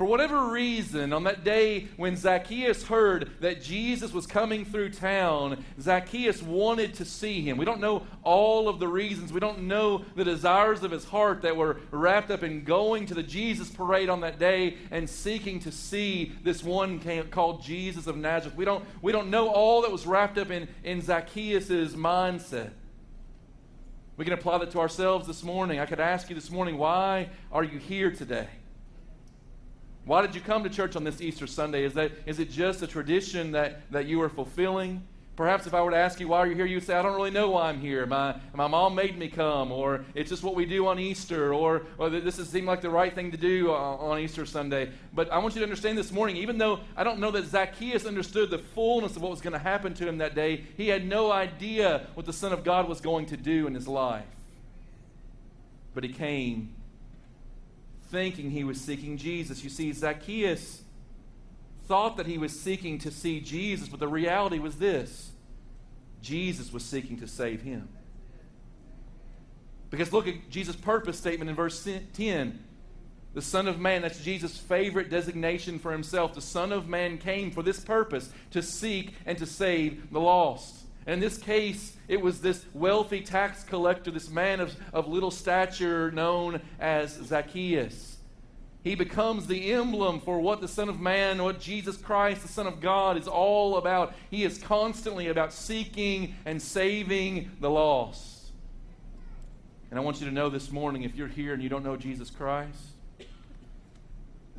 For 0.01 0.07
whatever 0.07 0.49
reason, 0.49 1.13
on 1.13 1.25
that 1.25 1.45
day 1.45 1.89
when 1.99 2.17
Zacchaeus 2.17 2.85
heard 2.85 3.33
that 3.41 3.61
Jesus 3.61 4.15
was 4.15 4.27
coming 4.27 4.65
through 4.65 4.93
town, 4.93 5.63
Zacchaeus 5.79 6.43
wanted 6.43 6.95
to 6.95 7.05
see 7.05 7.43
him. 7.43 7.59
We 7.59 7.67
don't 7.67 7.83
know 7.83 8.07
all 8.23 8.71
of 8.71 8.81
the 8.81 8.89
reasons. 8.89 9.31
We 9.31 9.41
don't 9.41 9.65
know 9.65 10.07
the 10.17 10.25
desires 10.25 10.83
of 10.83 10.91
his 10.91 11.05
heart 11.05 11.43
that 11.43 11.55
were 11.55 11.81
wrapped 11.91 12.31
up 12.31 12.43
in 12.43 12.65
going 12.65 13.05
to 13.09 13.15
the 13.15 13.23
Jesus 13.23 13.69
parade 13.69 14.09
on 14.09 14.23
that 14.23 14.39
day 14.39 14.79
and 14.91 15.07
seeking 15.07 15.61
to 15.61 15.71
see 15.71 16.33
this 16.43 16.65
one 16.65 16.99
called 17.31 17.63
Jesus 17.63 18.07
of 18.07 18.17
Nazareth. 18.17 18.57
We 18.57 18.65
don't, 18.65 18.83
we 19.03 19.13
don't 19.13 19.29
know 19.29 19.51
all 19.51 19.83
that 19.83 19.93
was 19.93 20.07
wrapped 20.07 20.39
up 20.39 20.51
in, 20.51 20.67
in 20.83 21.03
Zacchaeus' 21.03 21.93
mindset. 21.93 22.71
We 24.17 24.25
can 24.25 24.33
apply 24.33 24.57
that 24.57 24.71
to 24.71 24.81
ourselves 24.81 25.27
this 25.27 25.43
morning. 25.43 25.79
I 25.79 25.85
could 25.85 26.01
ask 26.01 26.31
you 26.31 26.35
this 26.35 26.51
morning, 26.51 26.79
why 26.79 27.29
are 27.53 27.65
you 27.65 27.79
here 27.79 28.11
today? 28.11 28.49
Why 30.05 30.23
did 30.23 30.35
you 30.35 30.41
come 30.41 30.65
to 30.65 30.71
church 30.71 30.97
on 30.97 31.05
this 31.05 31.21
Easter 31.21 31.47
Sunday? 31.47 31.85
Is, 31.85 31.95
that, 31.95 32.13
is 32.27 32.39
it 32.39 32.51
just 32.51 32.83
a 32.83 32.87
tradition 32.87 33.53
that, 33.53 33.91
that 33.93 34.07
you 34.07 34.21
are 34.23 34.29
fulfilling? 34.29 35.03
Perhaps 35.37 35.67
if 35.67 35.73
I 35.73 35.81
were 35.81 35.91
to 35.91 35.97
ask 35.97 36.21
you 36.21 36.29
why 36.29 36.45
you're 36.45 36.55
here, 36.55 36.67
you'd 36.67 36.83
say, 36.83 36.95
I 36.95 37.01
don't 37.01 37.15
really 37.15 37.31
know 37.31 37.51
why 37.51 37.71
I'm 37.71 37.81
here. 37.81 38.05
My, 38.05 38.39
my 38.53 38.67
mom 38.67 38.95
made 38.95 39.17
me 39.17 39.29
come, 39.29 39.73
or 39.73 40.05
it's 40.15 40.29
just 40.29 40.43
what 40.43 40.55
we 40.55 40.67
do 40.67 40.87
on 40.87 40.99
Easter, 40.99 41.55
or, 41.55 41.87
or 41.97 42.11
this 42.11 42.37
seemed 42.37 42.67
like 42.67 42.83
the 42.83 42.91
right 42.91 43.15
thing 43.15 43.31
to 43.31 43.39
do 43.39 43.71
on, 43.71 43.99
on 44.01 44.19
Easter 44.19 44.45
Sunday. 44.45 44.91
But 45.15 45.33
I 45.33 45.39
want 45.39 45.55
you 45.55 45.61
to 45.61 45.65
understand 45.65 45.97
this 45.97 46.13
morning, 46.13 46.37
even 46.37 46.59
though 46.59 46.81
I 46.95 47.05
don't 47.05 47.21
know 47.21 47.31
that 47.31 47.47
Zacchaeus 47.47 48.05
understood 48.05 48.51
the 48.51 48.59
fullness 48.59 49.17
of 49.17 49.23
what 49.23 49.31
was 49.31 49.41
going 49.41 49.55
to 49.55 49.59
happen 49.59 49.95
to 49.95 50.07
him 50.07 50.19
that 50.19 50.35
day, 50.35 50.65
he 50.77 50.89
had 50.89 51.07
no 51.07 51.33
idea 51.33 52.07
what 52.15 52.27
the 52.27 52.35
Son 52.35 52.53
of 52.53 52.63
God 52.63 52.87
was 52.87 53.01
going 53.01 53.27
to 53.27 53.37
do 53.39 53.67
in 53.67 53.75
his 53.75 53.89
life. 53.89 54.27
But 55.95 56.05
he 56.05 56.13
came 56.13 56.75
thinking 58.11 58.51
he 58.51 58.65
was 58.65 58.81
seeking 58.81 59.17
Jesus. 59.17 59.63
You 59.63 59.71
see, 59.71 59.93
Zacchaeus 59.93 60.83
thought 61.87 62.17
that 62.17 62.27
he 62.27 62.39
was 62.39 62.59
seeking 62.59 62.99
to 62.99 63.11
see 63.11 63.41
Jesus, 63.41 63.89
but 63.89 64.01
the 64.01 64.09
reality 64.09 64.59
was 64.59 64.77
this 64.77 65.33
Jesus 66.23 66.73
was 66.73 66.85
seeking 66.85 67.19
to 67.19 67.27
save 67.27 67.63
him. 67.63 67.89
Because 69.91 70.13
look 70.13 70.29
at 70.29 70.51
Jesus' 70.51 70.77
purpose 70.77 71.19
statement 71.19 71.51
in 71.51 71.57
verse 71.57 71.89
10. 72.15 72.65
The 73.33 73.43
Son 73.43 73.69
of 73.69 73.79
Man, 73.79 74.03
that's 74.03 74.23
Jesus' 74.23 74.57
favorite 74.57 75.09
designation 75.09 75.79
for 75.79 75.93
himself. 75.93 76.35
The 76.35 76.41
Son 76.41 76.73
of 76.73 76.89
Man 76.89 77.19
came 77.19 77.51
for 77.51 77.63
this 77.63 77.81
purpose 77.81 78.31
to 78.51 78.63
seek 78.63 79.15
and 79.25 79.39
to 79.39 79.47
save 79.47 80.13
the 80.13 80.21
lost. 80.21 80.80
In 81.07 81.21
this 81.21 81.39
case, 81.39 81.97
it 82.09 82.21
was 82.21 82.41
this 82.41 82.67
wealthy 82.75 83.21
tax 83.21 83.65
collector, 83.65 84.11
this 84.11 84.31
man 84.31 84.61
of, 84.61 84.75
of 84.93 85.09
little 85.09 85.31
stature 85.31 86.11
known 86.11 86.61
as 86.79 87.15
Zacchaeus. 87.15 88.19
He 88.83 88.95
becomes 88.95 89.47
the 89.47 89.73
emblem 89.73 90.21
for 90.21 90.41
what 90.41 90.61
the 90.61 90.69
Son 90.69 90.89
of 90.89 91.01
Man, 91.01 91.43
what 91.43 91.61
Jesus 91.61 91.97
Christ, 91.99 92.43
the 92.43 92.49
Son 92.49 92.67
of 92.67 92.81
God, 92.81 93.19
is 93.19 93.29
all 93.29 93.77
about. 93.77 94.15
He 94.31 94.43
is 94.45 94.59
constantly 94.59 95.29
about 95.29 95.53
seeking 95.53 96.35
and 96.47 96.61
saving 96.61 97.51
the 97.61 97.69
lost. 97.69 98.53
And 99.91 99.99
I 99.99 100.03
want 100.03 100.21
you 100.21 100.27
to 100.27 100.33
know 100.33 100.49
this 100.49 100.71
morning 100.71 101.03
if 101.03 101.15
you're 101.15 101.29
here 101.29 101.53
and 101.53 101.63
you 101.63 101.69
don't 101.69 101.83
know 101.83 101.97
Jesus 101.97 102.31
Christ, 102.31 102.79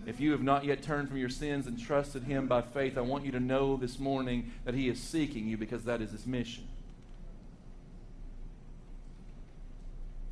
if 0.06 0.20
you 0.20 0.32
have 0.32 0.42
not 0.42 0.66
yet 0.66 0.82
turned 0.82 1.10
from 1.10 1.18
your 1.18 1.30
sins 1.30 1.68
and 1.68 1.80
trusted 1.80 2.24
Him 2.24 2.48
by 2.48 2.62
faith, 2.62 2.98
I 2.98 3.02
want 3.02 3.26
you 3.26 3.32
to 3.34 3.40
know 3.40 3.78
this 3.78 4.00
morning 4.00 4.52
that 4.66 4.74
He 4.74 4.90
is 4.90 5.00
seeking 5.00 5.48
you 5.48 5.58
because 5.58 5.84
that 5.86 6.02
is 6.02 6.12
His 6.12 6.26
mission. 6.26 6.68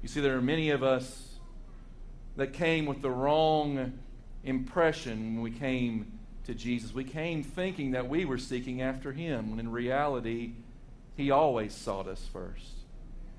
You 0.01 0.07
see, 0.07 0.21
there 0.21 0.37
are 0.37 0.41
many 0.41 0.69
of 0.69 0.81
us 0.81 1.35
that 2.37 2.53
came 2.53 2.85
with 2.85 3.01
the 3.01 3.11
wrong 3.11 3.99
impression 4.43 5.35
when 5.35 5.43
we 5.43 5.51
came 5.51 6.19
to 6.45 6.53
Jesus. 6.55 6.93
We 6.93 7.03
came 7.03 7.43
thinking 7.43 7.91
that 7.91 8.09
we 8.09 8.25
were 8.25 8.37
seeking 8.37 8.81
after 8.81 9.11
Him, 9.11 9.51
when 9.51 9.59
in 9.59 9.71
reality, 9.71 10.53
He 11.15 11.31
always 11.31 11.73
sought 11.73 12.07
us 12.07 12.25
first. 12.31 12.73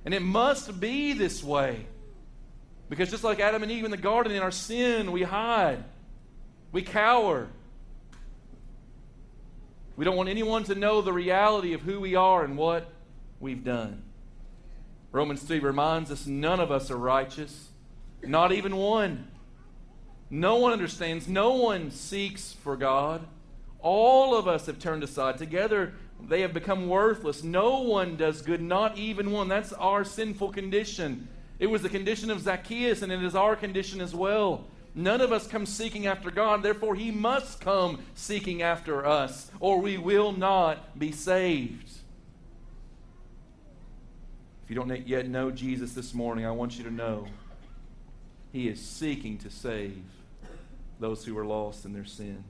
And 0.04 0.14
it 0.14 0.22
must 0.22 0.80
be 0.80 1.12
this 1.12 1.42
way. 1.42 1.86
Because 2.88 3.10
just 3.10 3.24
like 3.24 3.40
Adam 3.40 3.62
and 3.62 3.70
Eve 3.70 3.84
in 3.84 3.90
the 3.90 3.96
garden, 3.96 4.32
in 4.32 4.42
our 4.42 4.50
sin, 4.50 5.12
we 5.12 5.22
hide. 5.22 5.84
We 6.72 6.82
cower. 6.82 7.48
We 9.96 10.04
don't 10.04 10.16
want 10.16 10.28
anyone 10.28 10.64
to 10.64 10.74
know 10.74 11.02
the 11.02 11.12
reality 11.12 11.72
of 11.74 11.82
who 11.82 12.00
we 12.00 12.14
are 12.14 12.44
and 12.44 12.56
what 12.56 12.90
we've 13.38 13.64
done. 13.64 14.02
Romans 15.12 15.42
3 15.42 15.58
reminds 15.58 16.10
us 16.10 16.26
none 16.26 16.60
of 16.60 16.70
us 16.70 16.90
are 16.90 16.96
righteous, 16.96 17.68
not 18.22 18.52
even 18.52 18.76
one. 18.76 19.28
No 20.30 20.56
one 20.56 20.72
understands, 20.72 21.26
no 21.26 21.54
one 21.54 21.90
seeks 21.90 22.52
for 22.52 22.76
God. 22.76 23.26
All 23.80 24.36
of 24.36 24.46
us 24.46 24.66
have 24.66 24.78
turned 24.78 25.02
aside. 25.02 25.38
Together 25.38 25.94
They 26.28 26.42
have 26.42 26.52
become 26.52 26.86
worthless. 26.86 27.42
No 27.42 27.80
one 27.80 28.16
does 28.16 28.42
good, 28.42 28.60
not 28.60 28.98
even 28.98 29.32
one. 29.32 29.48
That's 29.48 29.72
our 29.72 30.04
sinful 30.04 30.52
condition. 30.52 31.28
It 31.58 31.66
was 31.66 31.82
the 31.82 31.88
condition 31.88 32.30
of 32.30 32.40
Zacchaeus, 32.40 33.02
and 33.02 33.10
it 33.10 33.22
is 33.22 33.34
our 33.34 33.56
condition 33.56 34.00
as 34.00 34.14
well. 34.14 34.66
None 34.94 35.20
of 35.20 35.30
us 35.32 35.46
come 35.46 35.66
seeking 35.66 36.06
after 36.06 36.30
God, 36.30 36.62
therefore, 36.62 36.94
He 36.94 37.10
must 37.10 37.60
come 37.60 38.00
seeking 38.14 38.62
after 38.62 39.06
us, 39.06 39.50
or 39.60 39.80
we 39.80 39.96
will 39.98 40.32
not 40.32 40.98
be 40.98 41.12
saved. 41.12 41.90
If 44.64 44.70
you 44.70 44.76
don't 44.76 45.06
yet 45.06 45.28
know 45.28 45.50
Jesus 45.50 45.92
this 45.92 46.12
morning, 46.12 46.44
I 46.44 46.50
want 46.50 46.76
you 46.76 46.84
to 46.84 46.90
know 46.90 47.26
He 48.52 48.68
is 48.68 48.80
seeking 48.80 49.38
to 49.38 49.50
save 49.50 50.02
those 50.98 51.24
who 51.24 51.36
are 51.38 51.46
lost 51.46 51.84
in 51.84 51.92
their 51.92 52.04
sin. 52.04 52.44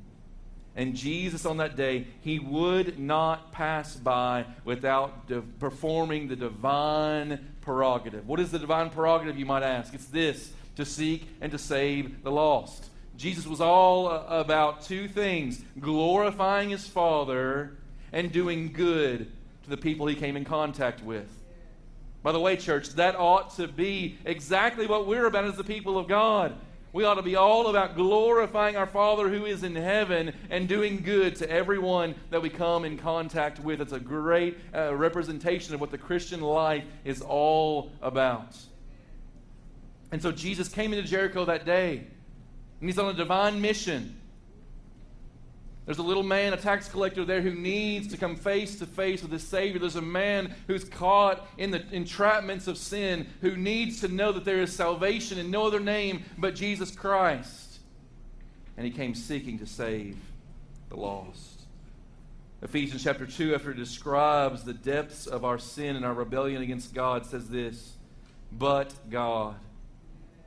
And 0.77 0.95
Jesus 0.95 1.45
on 1.45 1.57
that 1.57 1.77
day, 1.77 2.07
he 2.21 2.39
would 2.39 2.99
not 2.99 3.53
pass 3.53 3.97
by 3.97 4.47
without 4.65 5.27
de- 5.27 5.43
performing 5.43 6.29
the 6.29 6.37
divine 6.37 7.55
prerogative. 7.61 8.27
What 8.27 8.39
is 8.41 8.51
the 8.51 8.59
divine 8.59 8.91
prerogative, 8.91 9.39
you 9.39 9.47
might 9.47 9.63
ask? 9.63 9.93
It's 9.95 10.07
this 10.07 10.53
to 10.81 10.87
seek 10.87 11.29
and 11.41 11.53
to 11.53 11.59
save 11.59 12.23
the 12.23 12.31
lost. 12.31 12.87
Jesus 13.17 13.47
was 13.47 13.61
all 13.61 14.09
about 14.09 14.83
two 14.83 15.07
things 15.07 15.63
glorifying 15.79 16.71
his 16.71 16.87
Father 16.87 17.77
and 18.13 18.33
doing 18.33 18.73
good 18.73 19.31
to 19.65 19.71
the 19.71 19.77
people 19.77 20.07
he 20.07 20.15
came 20.15 20.37
in 20.37 20.45
contact 20.45 21.05
with. 21.05 21.29
By 22.23 22.33
the 22.33 22.41
way, 22.41 22.57
church, 22.57 22.91
that 22.91 23.17
ought 23.17 23.57
to 23.57 23.69
be 23.69 24.19
exactly 24.25 24.87
what 24.87 25.07
we're 25.07 25.27
about 25.27 25.45
as 25.45 25.57
the 25.57 25.65
people 25.65 25.99
of 25.99 26.09
God. 26.09 26.55
We 26.93 27.05
ought 27.05 27.15
to 27.15 27.23
be 27.23 27.37
all 27.37 27.69
about 27.69 27.95
glorifying 27.95 28.77
our 28.77 28.87
Father 28.87 29.29
who 29.29 29.47
is 29.47 29.63
in 29.63 29.77
heaven 29.77 30.33
and 30.51 30.69
doing 30.69 31.03
good 31.03 31.37
to 31.37 31.49
everyone 31.49 32.15
that 32.31 32.43
we 32.43 32.51
come 32.51 32.85
in 32.85 32.99
contact 32.99 33.61
with. 33.61 33.81
It's 33.81 33.93
a 33.93 34.01
great 34.01 34.59
uh, 34.75 34.95
representation 34.95 35.75
of 35.75 35.81
what 35.81 35.93
the 35.93 35.99
Christian 35.99 36.41
life 36.41 36.85
is 37.05 37.23
all 37.23 37.93
about. 38.03 38.57
And 40.13 40.21
so 40.21 40.33
Jesus 40.33 40.69
came 40.69 40.93
into 40.93 41.09
Jericho 41.09 41.45
that 41.45 41.65
day, 41.65 42.05
and 42.81 42.89
he's 42.89 42.99
on 42.99 43.11
a 43.11 43.17
divine 43.17 43.61
mission. 43.61 44.17
There's 45.87 45.99
a 45.99 46.03
little 46.03 46.23
man, 46.23 46.53
a 46.53 46.57
tax 46.57 46.89
collector 46.89 47.25
there, 47.25 47.41
who 47.41 47.55
needs 47.55 48.09
to 48.09 48.17
come 48.17 48.37
face 48.37 48.79
to 48.79 48.87
face 48.87 49.23
with 49.23 49.33
his 49.33 49.43
Savior. 49.47 49.81
There's 49.81 49.97
a 49.97 50.03
man 50.03 50.55
who's 50.67 50.85
caught 50.85 51.47
in 51.59 51.71
the 51.71 51.81
entrapments 51.81 52.69
of 52.69 52.79
sin, 52.79 53.27
who 53.41 53.57
needs 53.57 54.01
to 54.01 54.09
know 54.09 54.33
that 54.33 54.45
there 54.45 54.61
is 54.61 54.75
salvation 54.75 55.39
in 55.39 55.51
no 55.51 55.67
other 55.67 55.81
name 55.81 56.25
but 56.39 56.55
Jesus 56.55 56.91
Christ. 56.91 57.81
And 58.77 58.87
he 58.87 58.93
came 58.93 59.15
seeking 59.15 59.59
to 59.59 59.67
save 59.67 60.17
the 60.91 60.97
lost. 60.97 61.63
Ephesians 62.63 63.03
chapter 63.03 63.27
2, 63.27 63.55
after 63.55 63.71
it 63.71 63.77
describes 63.77 64.65
the 64.65 64.75
depths 64.75 65.27
of 65.27 65.45
our 65.45 65.59
sin 65.59 65.97
and 65.97 66.05
our 66.05 66.15
rebellion 66.15 66.63
against 66.63 66.95
God, 66.95 67.25
says 67.25 67.49
this 67.49 67.97
But 68.53 68.93
God 69.11 69.57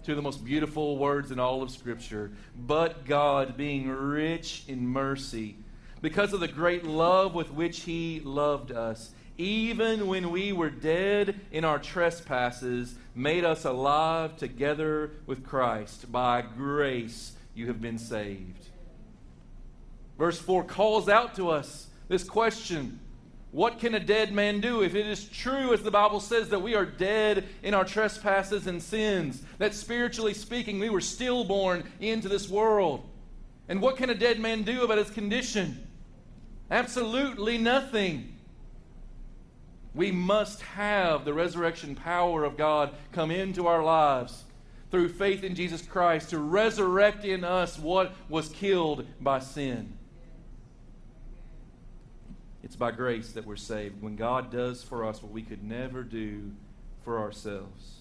two 0.04 0.12
of 0.12 0.18
the 0.18 0.22
most 0.22 0.44
beautiful 0.44 0.98
words 0.98 1.32
in 1.32 1.39
all 1.39 1.62
of 1.62 1.72
Scripture. 1.72 2.32
But 2.56 3.06
God, 3.06 3.56
being 3.58 3.88
rich 3.88 4.63
in 4.68 4.88
mercy, 4.88 5.56
because 6.02 6.34
of 6.34 6.39
the 6.39 6.48
great 6.48 6.84
love 6.84 7.34
with 7.34 7.52
which 7.52 7.82
He 7.82 8.22
loved 8.24 8.72
us, 8.72 9.12
even 9.38 10.08
when 10.08 10.30
we 10.30 10.52
were 10.52 10.70
dead 10.70 11.39
in 11.52 11.66
our 11.66 11.80
trespasses, 11.80 12.96
made 13.16 13.44
us 13.46 13.66
alive 13.66 14.38
together 14.38 15.12
with 15.26 15.46
Christ. 15.46 16.12
By 16.12 16.42
grace 16.42 17.34
you 17.56 17.68
have 17.68 17.82
been 17.82 17.98
saved. 17.98 18.68
Verse 20.18 20.39
4 20.39 20.63
calls 20.66 21.10
out 21.10 21.36
to 21.36 21.50
us 21.50 21.88
this 22.08 22.24
question 22.24 23.00
what 23.54 23.78
can 23.78 23.94
a 23.94 24.00
dead 24.00 24.34
man 24.34 24.62
do 24.62 24.82
if 24.82 24.96
it 24.96 25.06
is 25.06 25.26
true, 25.26 25.74
as 25.74 25.84
the 25.84 25.92
Bible 25.92 26.20
says, 26.20 26.50
that 26.50 26.63
we 26.63 26.74
are 26.74 26.88
dead 26.88 27.46
in 27.62 27.76
our 27.76 27.86
trespasses 27.86 28.66
and 28.66 28.82
sins? 28.82 29.44
That 29.60 29.76
spiritually 29.76 30.34
speaking, 30.34 30.80
we 30.80 30.89
were 30.89 31.00
stillborn 31.00 31.84
into 32.00 32.28
this 32.28 32.50
world. 32.50 33.08
And 33.70 33.80
what 33.80 33.96
can 33.96 34.10
a 34.10 34.16
dead 34.16 34.39
man 34.39 34.63
do 34.63 34.82
about 34.82 34.98
his 34.98 35.12
condition? 35.12 35.88
Absolutely 36.72 37.60
nothing. 37.60 38.34
We 39.94 40.12
must 40.12 40.63
have 40.63 41.24
the 41.24 41.34
resurrection 41.36 41.94
power 41.94 42.44
of 42.46 42.58
God 42.58 42.89
come 43.12 43.30
into 43.30 43.68
our 43.68 43.84
lives 43.84 44.46
through 44.89 45.10
faith 45.10 45.44
in 45.44 45.54
Jesus 45.54 45.84
Christ 45.84 46.32
to 46.32 46.39
resurrect 46.39 47.24
in 47.24 47.44
us 47.44 47.78
what 47.78 48.16
was 48.30 48.50
killed 48.50 49.06
by 49.22 49.38
sin. 49.38 49.94
It's 52.63 52.78
by 52.78 52.91
grace 52.91 53.34
that 53.34 53.45
we're 53.45 53.58
saved. 53.58 54.02
When 54.02 54.15
God 54.15 54.49
does 54.49 54.82
for 54.82 55.06
us 55.06 55.21
what 55.21 55.32
we 55.32 55.41
could 55.41 55.63
never 55.63 56.02
do 56.02 56.52
for 57.04 57.19
ourselves. 57.19 57.99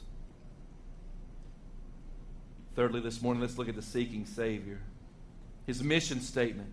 Thirdly, 2.76 3.00
this 3.00 3.20
morning, 3.20 3.42
let's 3.42 3.58
look 3.58 3.68
at 3.68 3.74
the 3.74 3.82
seeking 3.82 4.24
Savior. 4.24 4.78
His 5.66 5.82
mission 5.82 6.20
statement 6.20 6.70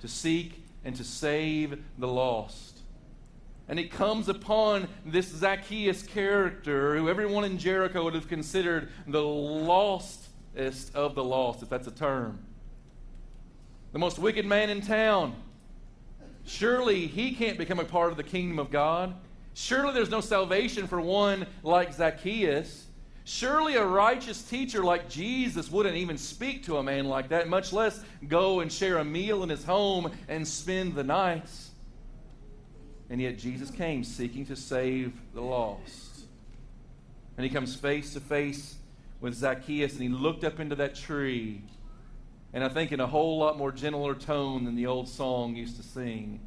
to 0.00 0.08
seek 0.08 0.64
and 0.84 0.96
to 0.96 1.04
save 1.04 1.82
the 1.98 2.08
lost. 2.08 2.80
And 3.68 3.78
it 3.78 3.90
comes 3.90 4.28
upon 4.28 4.88
this 5.04 5.28
Zacchaeus 5.28 6.02
character, 6.02 6.96
who 6.96 7.08
everyone 7.08 7.44
in 7.44 7.58
Jericho 7.58 8.04
would 8.04 8.14
have 8.14 8.28
considered 8.28 8.88
the 9.06 9.22
lostest 9.22 10.94
of 10.94 11.14
the 11.14 11.24
lost, 11.24 11.62
if 11.62 11.68
that's 11.68 11.86
a 11.86 11.92
term. 11.92 12.38
The 13.92 13.98
most 13.98 14.18
wicked 14.18 14.46
man 14.46 14.70
in 14.70 14.80
town 14.80 15.34
Surely 16.46 17.08
he 17.08 17.32
can't 17.32 17.58
become 17.58 17.80
a 17.80 17.84
part 17.84 18.12
of 18.12 18.16
the 18.16 18.22
kingdom 18.22 18.58
of 18.58 18.70
God. 18.70 19.14
Surely 19.52 19.92
there's 19.92 20.10
no 20.10 20.20
salvation 20.20 20.86
for 20.86 21.00
one 21.00 21.46
like 21.62 21.92
Zacchaeus. 21.92 22.86
Surely 23.24 23.74
a 23.74 23.84
righteous 23.84 24.42
teacher 24.42 24.84
like 24.84 25.08
Jesus 25.08 25.70
wouldn't 25.70 25.96
even 25.96 26.16
speak 26.16 26.64
to 26.66 26.76
a 26.76 26.82
man 26.82 27.06
like 27.06 27.30
that, 27.30 27.48
much 27.48 27.72
less 27.72 28.00
go 28.28 28.60
and 28.60 28.70
share 28.70 28.98
a 28.98 29.04
meal 29.04 29.42
in 29.42 29.48
his 29.48 29.64
home 29.64 30.12
and 30.28 30.46
spend 30.46 30.94
the 30.94 31.02
nights. 31.02 31.70
And 33.10 33.20
yet 33.20 33.38
Jesus 33.38 33.70
came 33.70 34.04
seeking 34.04 34.46
to 34.46 34.54
save 34.54 35.12
the 35.34 35.40
lost. 35.40 36.20
And 37.36 37.44
he 37.44 37.50
comes 37.50 37.74
face 37.74 38.12
to 38.14 38.20
face 38.20 38.76
with 39.20 39.34
Zacchaeus 39.34 39.94
and 39.94 40.02
he 40.02 40.08
looked 40.08 40.44
up 40.44 40.60
into 40.60 40.76
that 40.76 40.94
tree 40.94 41.62
and 42.56 42.64
I 42.64 42.70
think 42.70 42.90
in 42.90 43.00
a 43.00 43.06
whole 43.06 43.36
lot 43.36 43.58
more 43.58 43.70
gentler 43.70 44.14
tone 44.14 44.64
than 44.64 44.76
the 44.76 44.86
old 44.86 45.10
song 45.10 45.56
used 45.56 45.76
to 45.76 45.82
sing. 45.82 46.40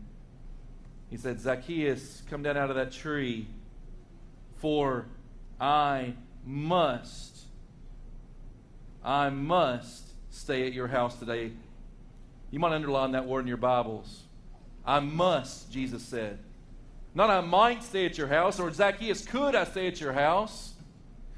He 1.12 1.18
said, 1.18 1.40
Zacchaeus, 1.40 2.24
come 2.28 2.42
down 2.42 2.58
out 2.58 2.72
of 2.72 2.78
that 2.78 2.92
tree, 2.92 3.46
for 4.58 5.06
I 5.62 6.16
must, 6.44 7.42
I 9.04 9.30
must 9.30 10.04
stay 10.32 10.66
at 10.66 10.74
your 10.74 10.88
house 10.88 11.20
today. 11.20 11.52
You 12.50 12.58
might 12.58 12.74
underline 12.74 13.12
that 13.12 13.28
word 13.28 13.42
in 13.42 13.48
your 13.48 13.58
Bibles. 13.58 14.24
I 14.84 15.02
must, 15.02 15.72
Jesus 15.72 16.02
said. 16.02 16.40
Not 17.14 17.30
I 17.30 17.42
might 17.42 17.84
stay 17.84 18.08
at 18.08 18.18
your 18.18 18.30
house, 18.30 18.60
or 18.60 18.74
Zacchaeus, 18.74 19.28
could 19.28 19.54
I 19.54 19.64
stay 19.66 19.86
at 19.86 20.02
your 20.02 20.14
house? 20.14 20.74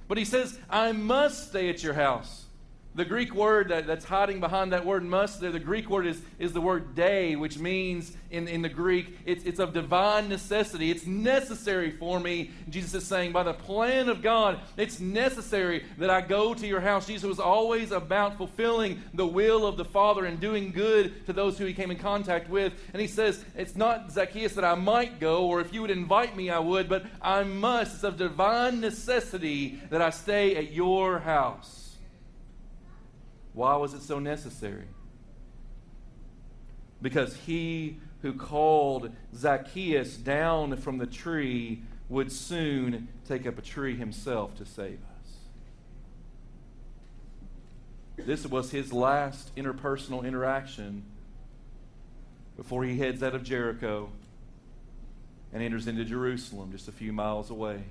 But 0.07 0.17
he 0.17 0.23
says, 0.23 0.57
I 0.69 0.93
must 0.93 1.49
stay 1.49 1.69
at 1.69 1.83
your 1.83 1.93
house. 1.93 2.45
The 2.93 3.05
Greek 3.05 3.33
word 3.33 3.69
that, 3.69 3.87
that's 3.87 4.03
hiding 4.03 4.41
behind 4.41 4.73
that 4.73 4.85
word 4.85 5.03
must 5.03 5.39
there, 5.39 5.51
the 5.51 5.59
Greek 5.59 5.89
word 5.89 6.05
is, 6.05 6.21
is 6.39 6.51
the 6.51 6.59
word 6.59 6.93
dei, 6.93 7.37
which 7.37 7.57
means 7.57 8.11
in, 8.29 8.49
in 8.49 8.61
the 8.61 8.69
Greek, 8.69 9.17
it's, 9.25 9.45
it's 9.45 9.59
of 9.59 9.73
divine 9.73 10.27
necessity. 10.27 10.91
It's 10.91 11.05
necessary 11.05 11.91
for 11.91 12.19
me. 12.19 12.51
Jesus 12.69 12.93
is 12.93 13.07
saying, 13.07 13.31
by 13.31 13.43
the 13.43 13.53
plan 13.53 14.09
of 14.09 14.21
God, 14.21 14.59
it's 14.75 14.99
necessary 14.99 15.85
that 15.99 16.09
I 16.09 16.19
go 16.19 16.53
to 16.53 16.67
your 16.67 16.81
house. 16.81 17.07
Jesus 17.07 17.27
was 17.27 17.39
always 17.39 17.91
about 17.91 18.37
fulfilling 18.37 19.01
the 19.13 19.27
will 19.27 19.65
of 19.65 19.77
the 19.77 19.85
Father 19.85 20.25
and 20.25 20.41
doing 20.41 20.71
good 20.71 21.25
to 21.27 21.33
those 21.33 21.57
who 21.57 21.65
he 21.65 21.73
came 21.73 21.91
in 21.91 21.97
contact 21.97 22.49
with. 22.49 22.73
And 22.91 23.01
he 23.01 23.07
says, 23.07 23.43
it's 23.55 23.77
not 23.77 24.11
Zacchaeus 24.11 24.53
that 24.55 24.65
I 24.65 24.75
might 24.75 25.21
go, 25.21 25.45
or 25.45 25.61
if 25.61 25.73
you 25.73 25.81
would 25.81 25.91
invite 25.91 26.35
me, 26.35 26.49
I 26.49 26.59
would, 26.59 26.89
but 26.89 27.05
I 27.21 27.43
must. 27.43 27.95
It's 27.95 28.03
of 28.03 28.17
divine 28.17 28.81
necessity 28.81 29.79
that 29.89 30.01
I 30.01 30.09
stay 30.09 30.57
at 30.57 30.73
your 30.73 31.19
house. 31.19 31.90
Why 33.53 33.75
was 33.75 33.93
it 33.93 34.01
so 34.01 34.19
necessary? 34.19 34.87
Because 37.01 37.35
he 37.35 37.97
who 38.21 38.33
called 38.33 39.11
Zacchaeus 39.35 40.15
down 40.15 40.77
from 40.77 40.97
the 40.99 41.07
tree 41.07 41.83
would 42.09 42.31
soon 42.31 43.07
take 43.27 43.47
up 43.47 43.57
a 43.57 43.61
tree 43.61 43.95
himself 43.95 44.55
to 44.57 44.65
save 44.65 44.99
us. 44.99 45.33
This 48.25 48.45
was 48.45 48.71
his 48.71 48.93
last 48.93 49.55
interpersonal 49.55 50.23
interaction 50.23 51.03
before 52.55 52.83
he 52.83 52.97
heads 52.97 53.23
out 53.23 53.33
of 53.33 53.43
Jericho 53.43 54.09
and 55.51 55.63
enters 55.63 55.87
into 55.87 56.05
Jerusalem 56.05 56.71
just 56.71 56.87
a 56.87 56.91
few 56.91 57.11
miles 57.11 57.49
away. 57.49 57.83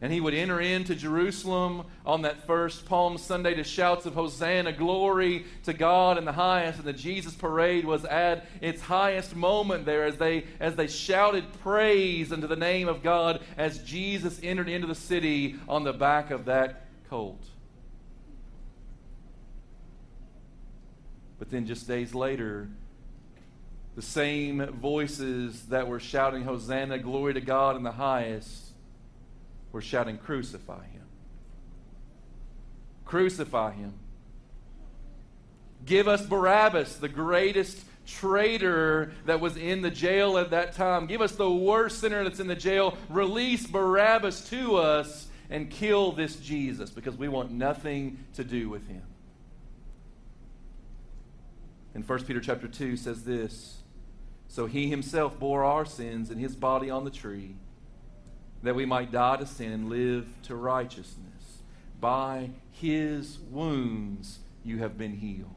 And 0.00 0.12
he 0.12 0.20
would 0.20 0.34
enter 0.34 0.60
into 0.60 0.94
Jerusalem 0.94 1.84
on 2.06 2.22
that 2.22 2.46
first 2.46 2.86
Palm 2.86 3.18
Sunday 3.18 3.54
to 3.54 3.64
shouts 3.64 4.06
of 4.06 4.14
Hosanna, 4.14 4.72
glory 4.72 5.44
to 5.64 5.72
God 5.72 6.18
in 6.18 6.24
the 6.24 6.32
highest. 6.32 6.78
And 6.78 6.86
the 6.86 6.92
Jesus 6.92 7.34
parade 7.34 7.84
was 7.84 8.04
at 8.04 8.46
its 8.60 8.80
highest 8.80 9.34
moment 9.34 9.86
there 9.86 10.04
as 10.04 10.16
they, 10.16 10.44
as 10.60 10.76
they 10.76 10.86
shouted 10.86 11.44
praise 11.62 12.32
unto 12.32 12.46
the 12.46 12.54
name 12.54 12.86
of 12.86 13.02
God 13.02 13.40
as 13.56 13.78
Jesus 13.78 14.38
entered 14.40 14.68
into 14.68 14.86
the 14.86 14.94
city 14.94 15.56
on 15.68 15.82
the 15.82 15.92
back 15.92 16.30
of 16.30 16.44
that 16.44 16.86
colt. 17.10 17.42
But 21.40 21.50
then 21.50 21.66
just 21.66 21.88
days 21.88 22.14
later, 22.14 22.68
the 23.96 24.02
same 24.02 24.64
voices 24.74 25.66
that 25.66 25.88
were 25.88 25.98
shouting, 25.98 26.44
Hosanna, 26.44 27.00
glory 27.00 27.34
to 27.34 27.40
God 27.40 27.74
in 27.74 27.82
the 27.82 27.92
highest 27.92 28.67
were 29.78 29.82
shouting, 29.82 30.18
Crucify 30.18 30.84
him. 30.86 31.04
Crucify 33.04 33.74
him. 33.74 33.94
Give 35.86 36.08
us 36.08 36.26
Barabbas, 36.26 36.96
the 36.96 37.08
greatest 37.08 37.78
traitor 38.04 39.12
that 39.26 39.38
was 39.38 39.56
in 39.56 39.82
the 39.82 39.90
jail 39.92 40.36
at 40.36 40.50
that 40.50 40.72
time. 40.72 41.06
Give 41.06 41.20
us 41.20 41.36
the 41.36 41.48
worst 41.48 42.00
sinner 42.00 42.24
that's 42.24 42.40
in 42.40 42.48
the 42.48 42.56
jail. 42.56 42.98
Release 43.08 43.68
Barabbas 43.68 44.50
to 44.50 44.78
us 44.78 45.28
and 45.48 45.70
kill 45.70 46.10
this 46.10 46.34
Jesus 46.40 46.90
because 46.90 47.16
we 47.16 47.28
want 47.28 47.52
nothing 47.52 48.18
to 48.34 48.42
do 48.42 48.68
with 48.68 48.88
him. 48.88 49.04
And 51.94 52.06
1 52.06 52.24
Peter 52.24 52.40
chapter 52.40 52.66
2 52.66 52.96
says 52.96 53.22
this 53.22 53.76
So 54.48 54.66
he 54.66 54.90
himself 54.90 55.38
bore 55.38 55.62
our 55.62 55.84
sins 55.84 56.32
in 56.32 56.38
his 56.38 56.56
body 56.56 56.90
on 56.90 57.04
the 57.04 57.12
tree 57.12 57.54
that 58.62 58.74
we 58.74 58.86
might 58.86 59.12
die 59.12 59.36
to 59.36 59.46
sin 59.46 59.72
and 59.72 59.88
live 59.88 60.26
to 60.44 60.56
righteousness. 60.56 61.24
By 62.00 62.50
his 62.70 63.38
wounds 63.50 64.38
you 64.64 64.78
have 64.78 64.96
been 64.98 65.16
healed. 65.16 65.50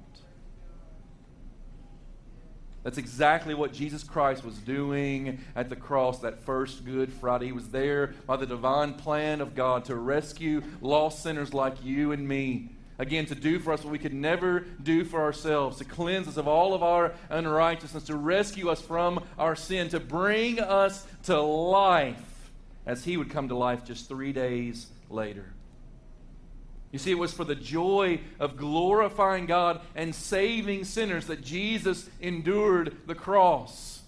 That's 2.83 2.97
exactly 2.97 3.53
what 3.53 3.73
Jesus 3.73 4.03
Christ 4.03 4.43
was 4.43 4.57
doing 4.57 5.39
at 5.55 5.69
the 5.69 5.75
cross 5.75 6.19
that 6.19 6.39
first 6.39 6.83
Good 6.83 7.13
Friday. 7.13 7.47
He 7.47 7.51
was 7.51 7.69
there 7.69 8.15
by 8.25 8.37
the 8.37 8.47
divine 8.47 8.95
plan 8.95 9.39
of 9.39 9.53
God 9.53 9.85
to 9.85 9.95
rescue 9.95 10.63
lost 10.81 11.21
sinners 11.21 11.53
like 11.53 11.83
you 11.83 12.11
and 12.11 12.27
me. 12.27 12.69
Again, 12.97 13.25
to 13.27 13.35
do 13.35 13.59
for 13.59 13.73
us 13.73 13.83
what 13.83 13.91
we 13.91 13.99
could 13.99 14.13
never 14.13 14.61
do 14.81 15.03
for 15.03 15.21
ourselves, 15.21 15.77
to 15.77 15.85
cleanse 15.85 16.27
us 16.27 16.37
of 16.37 16.47
all 16.47 16.73
of 16.73 16.83
our 16.83 17.13
unrighteousness, 17.29 18.03
to 18.03 18.15
rescue 18.15 18.69
us 18.69 18.81
from 18.81 19.23
our 19.37 19.55
sin, 19.55 19.89
to 19.89 19.99
bring 19.99 20.59
us 20.59 21.05
to 21.23 21.39
life 21.39 22.30
as 22.85 23.05
he 23.05 23.17
would 23.17 23.29
come 23.29 23.47
to 23.49 23.55
life 23.55 23.85
just 23.85 24.07
three 24.07 24.33
days 24.33 24.87
later. 25.09 25.53
You 26.91 26.99
see, 26.99 27.11
it 27.11 27.17
was 27.17 27.33
for 27.33 27.45
the 27.45 27.55
joy 27.55 28.19
of 28.39 28.57
glorifying 28.57 29.45
God 29.45 29.81
and 29.95 30.13
saving 30.13 30.83
sinners 30.83 31.27
that 31.27 31.41
Jesus 31.41 32.09
endured 32.19 32.97
the 33.07 33.15
cross. 33.15 34.01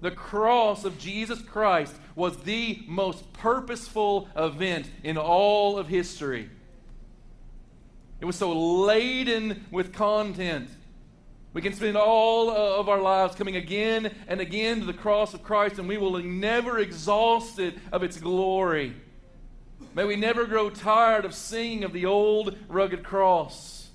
The 0.00 0.10
cross 0.10 0.84
of 0.84 0.98
Jesus 0.98 1.42
Christ 1.42 1.94
was 2.14 2.38
the 2.38 2.82
most 2.86 3.30
purposeful 3.34 4.28
event 4.34 4.90
in 5.02 5.18
all 5.18 5.78
of 5.78 5.88
history. 5.88 6.48
It 8.20 8.24
was 8.24 8.36
so 8.36 8.52
laden 8.52 9.66
with 9.70 9.92
content 9.92 10.70
we 11.52 11.62
can 11.62 11.72
spend 11.72 11.96
all 11.96 12.50
of 12.50 12.88
our 12.88 13.00
lives 13.00 13.34
coming 13.34 13.56
again 13.56 14.14
and 14.28 14.40
again 14.40 14.80
to 14.80 14.86
the 14.86 14.92
cross 14.92 15.34
of 15.34 15.42
Christ, 15.42 15.78
and 15.78 15.88
we 15.88 15.98
will 15.98 16.18
never 16.22 16.78
exhaust 16.78 17.58
it 17.58 17.74
of 17.90 18.02
its 18.04 18.18
glory. 18.18 18.94
May 19.94 20.04
we 20.04 20.14
never 20.14 20.46
grow 20.46 20.70
tired 20.70 21.24
of 21.24 21.34
singing 21.34 21.82
of 21.82 21.92
the 21.92 22.06
old 22.06 22.56
rugged 22.68 23.02
cross 23.02 23.88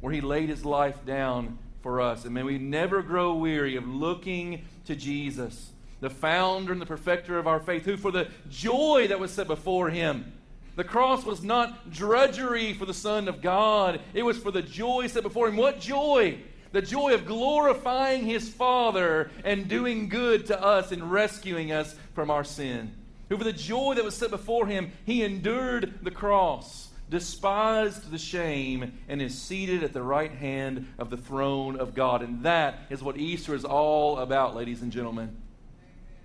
where 0.00 0.12
He 0.12 0.22
laid 0.22 0.48
His 0.48 0.64
life 0.64 1.04
down 1.04 1.58
for 1.82 2.00
us. 2.00 2.24
And 2.24 2.32
may 2.32 2.42
we 2.42 2.56
never 2.56 3.02
grow 3.02 3.34
weary 3.34 3.76
of 3.76 3.86
looking 3.86 4.64
to 4.86 4.96
Jesus, 4.96 5.72
the 6.00 6.08
founder 6.08 6.72
and 6.72 6.80
the 6.80 6.86
perfecter 6.86 7.38
of 7.38 7.46
our 7.46 7.60
faith, 7.60 7.84
who, 7.84 7.98
for 7.98 8.10
the 8.10 8.28
joy 8.48 9.06
that 9.08 9.20
was 9.20 9.30
set 9.30 9.46
before 9.46 9.90
Him, 9.90 10.32
the 10.74 10.84
cross 10.84 11.24
was 11.24 11.42
not 11.42 11.90
drudgery 11.90 12.72
for 12.72 12.86
the 12.86 12.94
Son 12.94 13.28
of 13.28 13.42
God. 13.42 14.00
It 14.14 14.22
was 14.22 14.38
for 14.38 14.50
the 14.50 14.62
joy 14.62 15.06
set 15.06 15.22
before 15.22 15.48
him. 15.48 15.58
What 15.58 15.80
joy? 15.80 16.38
The 16.72 16.82
joy 16.82 17.14
of 17.14 17.26
glorifying 17.26 18.24
his 18.24 18.48
Father 18.48 19.30
and 19.44 19.68
doing 19.68 20.08
good 20.08 20.46
to 20.46 20.60
us 20.60 20.90
and 20.90 21.12
rescuing 21.12 21.70
us 21.70 21.94
from 22.14 22.30
our 22.30 22.44
sin. 22.44 22.92
Who, 23.28 23.38
for 23.38 23.44
the 23.44 23.52
joy 23.52 23.94
that 23.94 24.04
was 24.04 24.16
set 24.16 24.30
before 24.30 24.66
him, 24.66 24.92
he 25.06 25.22
endured 25.22 26.00
the 26.02 26.10
cross, 26.10 26.88
despised 27.08 28.10
the 28.10 28.18
shame, 28.18 28.98
and 29.08 29.22
is 29.22 29.40
seated 29.40 29.82
at 29.82 29.92
the 29.92 30.02
right 30.02 30.32
hand 30.32 30.86
of 30.98 31.10
the 31.10 31.16
throne 31.16 31.76
of 31.78 31.94
God. 31.94 32.22
And 32.22 32.42
that 32.42 32.80
is 32.90 33.02
what 33.02 33.18
Easter 33.18 33.54
is 33.54 33.64
all 33.64 34.18
about, 34.18 34.56
ladies 34.56 34.82
and 34.82 34.90
gentlemen. 34.90 35.36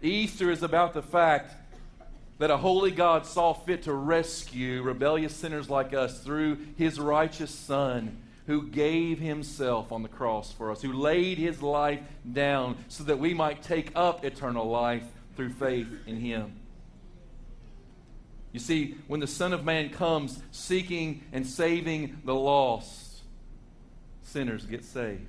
Easter 0.01 0.51
is 0.51 0.63
about 0.63 0.93
the 0.93 1.01
fact 1.01 1.53
that 2.39 2.51
a 2.51 2.57
holy 2.57 2.91
God 2.91 3.25
saw 3.25 3.53
fit 3.53 3.83
to 3.83 3.93
rescue 3.93 4.81
rebellious 4.81 5.35
sinners 5.35 5.69
like 5.69 5.93
us 5.93 6.19
through 6.19 6.57
his 6.77 6.99
righteous 6.99 7.53
Son 7.53 8.21
who 8.47 8.63
gave 8.63 9.19
himself 9.19 9.91
on 9.91 10.01
the 10.03 10.09
cross 10.09 10.53
for 10.53 10.71
us, 10.71 10.81
who 10.81 10.93
laid 10.93 11.37
his 11.37 11.61
life 11.61 11.99
down 12.31 12.77
so 12.87 13.03
that 13.03 13.19
we 13.19 13.33
might 13.33 13.61
take 13.61 13.91
up 13.93 14.23
eternal 14.23 14.67
life 14.69 15.03
through 15.35 15.49
faith 15.49 15.87
in 16.07 16.15
him. 16.15 16.53
You 18.53 18.61
see, 18.61 18.95
when 19.07 19.19
the 19.19 19.27
Son 19.27 19.51
of 19.51 19.65
Man 19.65 19.89
comes 19.89 20.41
seeking 20.51 21.23
and 21.33 21.45
saving 21.45 22.21
the 22.23 22.33
lost, 22.33 23.19
sinners 24.23 24.65
get 24.65 24.85
saved. 24.85 25.25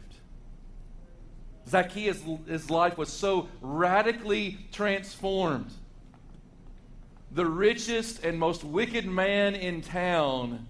Zacchaeus' 1.68 2.22
his 2.46 2.70
life 2.70 2.96
was 2.96 3.12
so 3.12 3.48
radically 3.60 4.58
transformed. 4.72 5.72
The 7.32 7.44
richest 7.44 8.24
and 8.24 8.38
most 8.38 8.62
wicked 8.62 9.06
man 9.06 9.56
in 9.56 9.82
town 9.82 10.68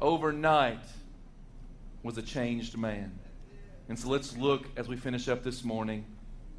overnight 0.00 0.80
was 2.04 2.18
a 2.18 2.22
changed 2.22 2.76
man. 2.76 3.18
And 3.88 3.98
so 3.98 4.08
let's 4.08 4.36
look 4.36 4.66
as 4.76 4.86
we 4.86 4.96
finish 4.96 5.26
up 5.26 5.42
this 5.42 5.64
morning 5.64 6.04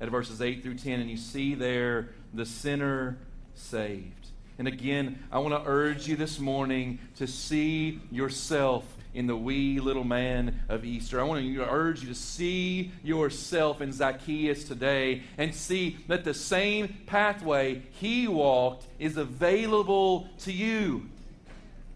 at 0.02 0.10
verses 0.10 0.42
8 0.42 0.64
through 0.64 0.76
10, 0.76 1.00
and 1.00 1.10
you 1.10 1.18
see 1.18 1.54
there 1.54 2.10
the 2.34 2.46
sinner 2.46 3.18
saved. 3.54 4.28
And 4.58 4.68
again, 4.68 5.24
I 5.32 5.40
want 5.40 5.54
to 5.54 5.70
urge 5.70 6.08
you 6.08 6.16
this 6.16 6.40
morning 6.40 7.00
to 7.18 7.28
see 7.28 8.02
yourself 8.12 8.86
in 9.14 9.28
the 9.28 9.36
wee 9.36 9.80
little 9.80 10.04
man 10.04 10.62
of 10.68 10.84
Easter. 10.84 11.22
I 11.22 11.24
want 11.24 11.46
to 11.46 11.70
urge 11.70 12.02
you 12.02 12.10
to 12.10 12.16
see 12.16 12.92
yourself 13.04 13.82
in 13.82 13.92
Zacchaeus 13.92 14.64
today 14.64 15.24
and 15.38 15.54
see 15.54 15.98
that 16.08 16.24
the 16.24 16.34
same 16.34 16.98
pathway 17.06 17.84
he 17.92 18.28
walked 18.28 18.88
is 18.98 19.16
available 19.16 20.28
to 20.40 20.52
you. 20.52 21.10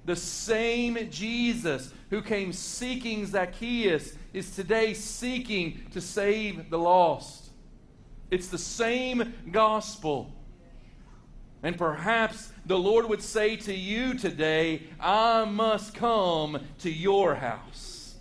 The 0.06 0.16
same 0.16 1.10
Jesus 1.12 1.94
who 2.10 2.22
came 2.22 2.54
seeking 2.54 3.26
Zacchaeus 3.26 4.14
is 4.34 4.56
today 4.56 4.94
seeking 4.94 5.86
to 5.92 6.02
save 6.02 6.70
the 6.70 6.80
lost. 6.80 7.50
It's 8.32 8.48
the 8.48 8.58
same 8.58 9.34
gospel. 9.52 10.34
And 11.62 11.78
perhaps 11.78 12.52
the 12.66 12.78
Lord 12.78 13.10
would 13.10 13.22
say 13.22 13.58
to 13.58 13.74
you 13.74 14.14
today, 14.14 14.84
I 15.00 15.46
must 15.46 15.94
come 15.94 16.66
to 16.80 16.90
your 16.90 17.36
house 17.36 18.16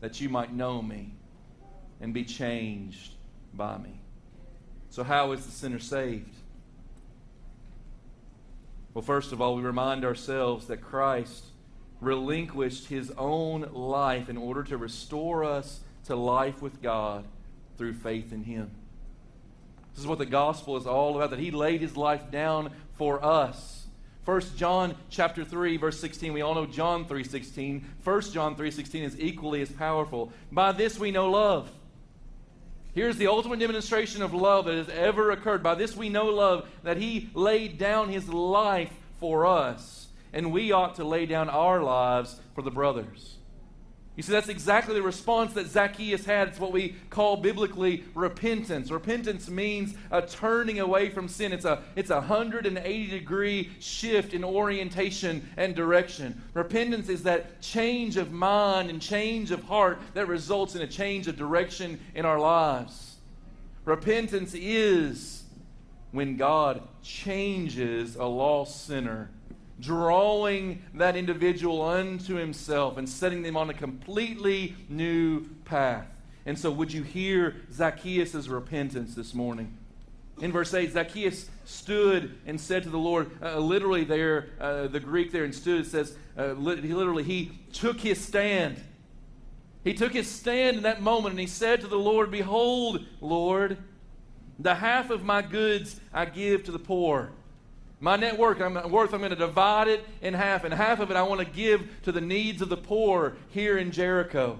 that 0.00 0.20
you 0.20 0.28
might 0.28 0.52
know 0.52 0.82
me 0.82 1.14
and 2.00 2.12
be 2.12 2.24
changed 2.24 3.14
by 3.54 3.78
me. 3.78 4.00
So, 4.90 5.02
how 5.02 5.32
is 5.32 5.44
the 5.44 5.52
sinner 5.52 5.78
saved? 5.78 6.35
Well, 8.96 9.02
first 9.02 9.32
of 9.32 9.42
all, 9.42 9.56
we 9.56 9.62
remind 9.62 10.06
ourselves 10.06 10.68
that 10.68 10.78
Christ 10.78 11.44
relinquished 12.00 12.86
his 12.86 13.10
own 13.18 13.68
life 13.74 14.30
in 14.30 14.38
order 14.38 14.62
to 14.64 14.78
restore 14.78 15.44
us 15.44 15.80
to 16.06 16.16
life 16.16 16.62
with 16.62 16.80
God 16.80 17.26
through 17.76 17.92
faith 17.92 18.32
in 18.32 18.44
him. 18.44 18.70
This 19.92 20.00
is 20.00 20.06
what 20.06 20.16
the 20.16 20.24
gospel 20.24 20.78
is 20.78 20.86
all 20.86 21.14
about 21.14 21.28
that 21.28 21.38
he 21.38 21.50
laid 21.50 21.82
his 21.82 21.94
life 21.94 22.30
down 22.30 22.70
for 22.94 23.22
us. 23.22 23.84
1 24.24 24.40
John 24.56 24.94
chapter 25.10 25.44
3 25.44 25.76
verse 25.76 26.00
16 26.00 26.32
we 26.32 26.40
all 26.40 26.54
know 26.54 26.64
John 26.64 27.04
3:16 27.04 27.82
1 28.02 28.20
John 28.32 28.56
3:16 28.56 29.02
is 29.02 29.20
equally 29.20 29.60
as 29.60 29.70
powerful 29.70 30.32
by 30.50 30.72
this 30.72 30.98
we 30.98 31.10
know 31.10 31.30
love 31.30 31.70
Here's 32.96 33.18
the 33.18 33.26
ultimate 33.26 33.58
demonstration 33.58 34.22
of 34.22 34.32
love 34.32 34.64
that 34.64 34.74
has 34.74 34.88
ever 34.88 35.30
occurred 35.30 35.62
by 35.62 35.74
this 35.74 35.94
we 35.94 36.08
know 36.08 36.28
love 36.28 36.66
that 36.82 36.96
he 36.96 37.28
laid 37.34 37.76
down 37.76 38.08
his 38.08 38.26
life 38.26 38.90
for 39.20 39.44
us 39.44 40.08
and 40.32 40.50
we 40.50 40.72
ought 40.72 40.94
to 40.94 41.04
lay 41.04 41.26
down 41.26 41.50
our 41.50 41.82
lives 41.82 42.40
for 42.54 42.62
the 42.62 42.70
brothers. 42.70 43.36
You 44.16 44.22
see, 44.22 44.32
that's 44.32 44.48
exactly 44.48 44.94
the 44.94 45.02
response 45.02 45.52
that 45.52 45.66
Zacchaeus 45.66 46.24
had. 46.24 46.48
It's 46.48 46.58
what 46.58 46.72
we 46.72 46.96
call 47.10 47.36
biblically 47.36 48.02
repentance. 48.14 48.90
Repentance 48.90 49.50
means 49.50 49.94
a 50.10 50.22
turning 50.22 50.80
away 50.80 51.10
from 51.10 51.28
sin. 51.28 51.52
It's 51.52 51.66
a, 51.66 51.82
it's 51.96 52.08
a 52.08 52.16
180 52.16 53.06
degree 53.08 53.70
shift 53.78 54.32
in 54.32 54.42
orientation 54.42 55.46
and 55.58 55.74
direction. 55.74 56.42
Repentance 56.54 57.10
is 57.10 57.24
that 57.24 57.60
change 57.60 58.16
of 58.16 58.32
mind 58.32 58.88
and 58.88 59.02
change 59.02 59.50
of 59.50 59.62
heart 59.64 59.98
that 60.14 60.28
results 60.28 60.74
in 60.74 60.80
a 60.80 60.86
change 60.86 61.28
of 61.28 61.36
direction 61.36 62.00
in 62.14 62.24
our 62.24 62.38
lives. 62.38 63.16
Repentance 63.84 64.54
is 64.54 65.44
when 66.12 66.38
God 66.38 66.80
changes 67.02 68.16
a 68.16 68.24
lost 68.24 68.86
sinner 68.86 69.28
drawing 69.80 70.82
that 70.94 71.16
individual 71.16 71.82
unto 71.82 72.34
himself 72.34 72.96
and 72.96 73.08
setting 73.08 73.42
them 73.42 73.56
on 73.56 73.70
a 73.70 73.74
completely 73.74 74.74
new 74.88 75.44
path. 75.64 76.06
And 76.46 76.58
so, 76.58 76.70
would 76.70 76.92
you 76.92 77.02
hear 77.02 77.56
Zacchaeus' 77.72 78.48
repentance 78.48 79.14
this 79.14 79.34
morning? 79.34 79.76
In 80.40 80.52
verse 80.52 80.74
8, 80.74 80.92
Zacchaeus 80.92 81.48
stood 81.64 82.38
and 82.46 82.60
said 82.60 82.82
to 82.82 82.90
the 82.90 82.98
Lord, 82.98 83.30
uh, 83.42 83.58
literally 83.58 84.04
there, 84.04 84.50
uh, 84.60 84.86
the 84.86 85.00
Greek 85.00 85.32
there 85.32 85.44
and 85.44 85.54
stood 85.54 85.80
it 85.80 85.86
says, 85.86 86.16
uh, 86.38 86.52
literally, 86.52 87.22
he 87.22 87.52
took 87.72 87.98
his 87.98 88.20
stand. 88.20 88.80
He 89.82 89.94
took 89.94 90.12
his 90.12 90.30
stand 90.30 90.76
in 90.76 90.82
that 90.82 91.00
moment 91.00 91.32
and 91.32 91.40
he 91.40 91.46
said 91.46 91.80
to 91.80 91.86
the 91.86 91.98
Lord, 91.98 92.30
Behold, 92.30 93.04
Lord, 93.20 93.78
the 94.58 94.74
half 94.74 95.10
of 95.10 95.24
my 95.24 95.42
goods 95.42 96.00
I 96.12 96.26
give 96.26 96.64
to 96.64 96.72
the 96.72 96.78
poor. 96.78 97.32
My 97.98 98.16
net 98.16 98.38
worth, 98.38 98.60
I'm, 98.60 98.90
worth, 98.90 99.14
I'm 99.14 99.20
going 99.20 99.30
to 99.30 99.36
divide 99.36 99.88
it 99.88 100.04
in 100.20 100.34
half, 100.34 100.64
and 100.64 100.74
half 100.74 101.00
of 101.00 101.10
it 101.10 101.16
I 101.16 101.22
want 101.22 101.40
to 101.40 101.46
give 101.46 101.88
to 102.02 102.12
the 102.12 102.20
needs 102.20 102.60
of 102.60 102.68
the 102.68 102.76
poor 102.76 103.36
here 103.48 103.78
in 103.78 103.90
Jericho. 103.90 104.58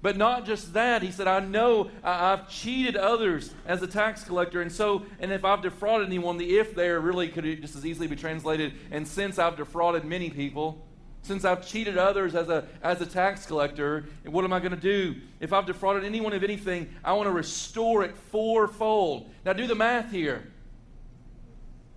But 0.00 0.16
not 0.16 0.46
just 0.46 0.74
that, 0.74 1.02
he 1.02 1.10
said, 1.10 1.26
I 1.26 1.40
know 1.40 1.90
I've 2.04 2.48
cheated 2.48 2.96
others 2.96 3.52
as 3.66 3.82
a 3.82 3.88
tax 3.88 4.22
collector, 4.22 4.62
and 4.62 4.70
so, 4.70 5.04
and 5.18 5.32
if 5.32 5.44
I've 5.44 5.60
defrauded 5.60 6.06
anyone, 6.06 6.36
the 6.36 6.58
if 6.58 6.76
there 6.76 7.00
really 7.00 7.28
could 7.28 7.44
just 7.60 7.74
as 7.74 7.84
easily 7.84 8.06
be 8.06 8.14
translated, 8.14 8.74
and 8.92 9.06
since 9.08 9.40
I've 9.40 9.56
defrauded 9.56 10.04
many 10.04 10.30
people, 10.30 10.86
since 11.22 11.44
I've 11.44 11.66
cheated 11.66 11.98
others 11.98 12.36
as 12.36 12.48
a, 12.48 12.68
as 12.80 13.00
a 13.00 13.06
tax 13.06 13.44
collector, 13.44 14.06
what 14.24 14.44
am 14.44 14.52
I 14.52 14.60
going 14.60 14.70
to 14.70 14.76
do? 14.76 15.16
If 15.40 15.52
I've 15.52 15.66
defrauded 15.66 16.04
anyone 16.04 16.32
of 16.32 16.44
anything, 16.44 16.94
I 17.04 17.12
want 17.14 17.26
to 17.26 17.32
restore 17.32 18.04
it 18.04 18.16
fourfold. 18.30 19.28
Now, 19.44 19.52
do 19.52 19.66
the 19.66 19.74
math 19.74 20.12
here 20.12 20.46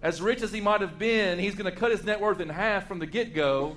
as 0.01 0.21
rich 0.21 0.41
as 0.41 0.51
he 0.51 0.61
might 0.61 0.81
have 0.81 0.97
been, 0.97 1.37
he's 1.37 1.55
going 1.55 1.71
to 1.71 1.77
cut 1.77 1.91
his 1.91 2.03
net 2.03 2.19
worth 2.19 2.39
in 2.39 2.49
half 2.49 2.87
from 2.87 2.99
the 2.99 3.05
get 3.05 3.33
go. 3.33 3.75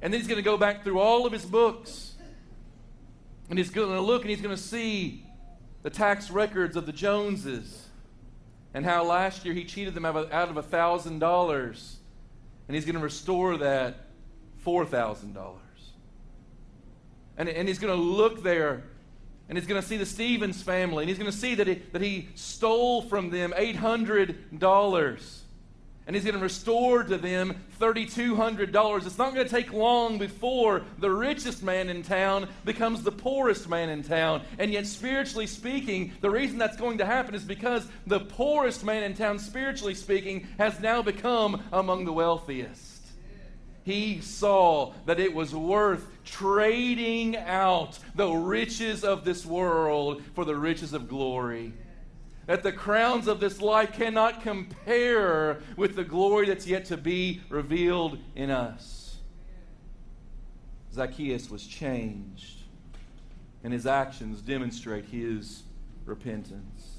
And 0.00 0.12
then 0.12 0.20
he's 0.20 0.28
going 0.28 0.38
to 0.38 0.44
go 0.44 0.56
back 0.56 0.84
through 0.84 0.98
all 0.98 1.26
of 1.26 1.32
his 1.32 1.44
books. 1.44 2.14
And 3.50 3.58
he's 3.58 3.70
going 3.70 3.90
to 3.90 4.00
look 4.00 4.22
and 4.22 4.30
he's 4.30 4.40
going 4.40 4.54
to 4.54 4.62
see 4.62 5.24
the 5.82 5.90
tax 5.90 6.30
records 6.30 6.76
of 6.76 6.86
the 6.86 6.92
Joneses 6.92 7.88
and 8.74 8.84
how 8.84 9.04
last 9.04 9.44
year 9.44 9.54
he 9.54 9.64
cheated 9.64 9.94
them 9.94 10.04
out 10.04 10.16
of 10.16 10.56
a 10.56 10.62
$1,000. 10.62 11.94
And 12.68 12.74
he's 12.74 12.84
going 12.84 12.94
to 12.94 13.02
restore 13.02 13.56
that 13.58 14.06
$4,000. 14.64 15.56
And, 17.36 17.48
and 17.48 17.68
he's 17.68 17.78
going 17.78 17.94
to 17.94 18.02
look 18.02 18.42
there 18.42 18.84
and 19.52 19.58
he's 19.58 19.68
going 19.68 19.82
to 19.82 19.86
see 19.86 19.98
the 19.98 20.06
Stevens 20.06 20.62
family, 20.62 21.02
and 21.02 21.10
he's 21.10 21.18
going 21.18 21.30
to 21.30 21.36
see 21.36 21.54
that 21.56 21.66
he, 21.66 21.74
that 21.92 22.00
he 22.00 22.26
stole 22.34 23.02
from 23.02 23.28
them 23.28 23.52
$800. 23.54 25.38
And 26.06 26.16
he's 26.16 26.24
going 26.24 26.36
to 26.36 26.42
restore 26.42 27.02
to 27.02 27.18
them 27.18 27.62
$3,200. 27.78 29.06
It's 29.06 29.18
not 29.18 29.34
going 29.34 29.46
to 29.46 29.54
take 29.54 29.70
long 29.70 30.16
before 30.16 30.84
the 30.96 31.10
richest 31.10 31.62
man 31.62 31.90
in 31.90 32.02
town 32.02 32.48
becomes 32.64 33.02
the 33.02 33.12
poorest 33.12 33.68
man 33.68 33.90
in 33.90 34.02
town. 34.02 34.40
And 34.58 34.72
yet, 34.72 34.86
spiritually 34.86 35.46
speaking, 35.46 36.14
the 36.22 36.30
reason 36.30 36.56
that's 36.56 36.78
going 36.78 36.96
to 36.96 37.04
happen 37.04 37.34
is 37.34 37.44
because 37.44 37.86
the 38.06 38.20
poorest 38.20 38.86
man 38.86 39.02
in 39.02 39.12
town, 39.12 39.38
spiritually 39.38 39.94
speaking, 39.94 40.48
has 40.56 40.80
now 40.80 41.02
become 41.02 41.62
among 41.74 42.06
the 42.06 42.12
wealthiest 42.14 42.91
he 43.84 44.20
saw 44.20 44.92
that 45.06 45.18
it 45.18 45.34
was 45.34 45.54
worth 45.54 46.06
trading 46.24 47.36
out 47.36 47.98
the 48.14 48.30
riches 48.30 49.02
of 49.02 49.24
this 49.24 49.44
world 49.44 50.22
for 50.34 50.44
the 50.44 50.54
riches 50.54 50.92
of 50.92 51.08
glory. 51.08 51.72
That 52.46 52.62
the 52.62 52.72
crowns 52.72 53.28
of 53.28 53.40
this 53.40 53.60
life 53.60 53.92
cannot 53.92 54.42
compare 54.42 55.60
with 55.76 55.96
the 55.96 56.04
glory 56.04 56.46
that's 56.46 56.66
yet 56.66 56.84
to 56.86 56.96
be 56.96 57.40
revealed 57.48 58.18
in 58.36 58.50
us. 58.50 59.16
Zacchaeus 60.92 61.50
was 61.50 61.66
changed, 61.66 62.62
and 63.64 63.72
his 63.72 63.86
actions 63.86 64.42
demonstrate 64.42 65.06
his 65.06 65.62
repentance. 66.04 66.98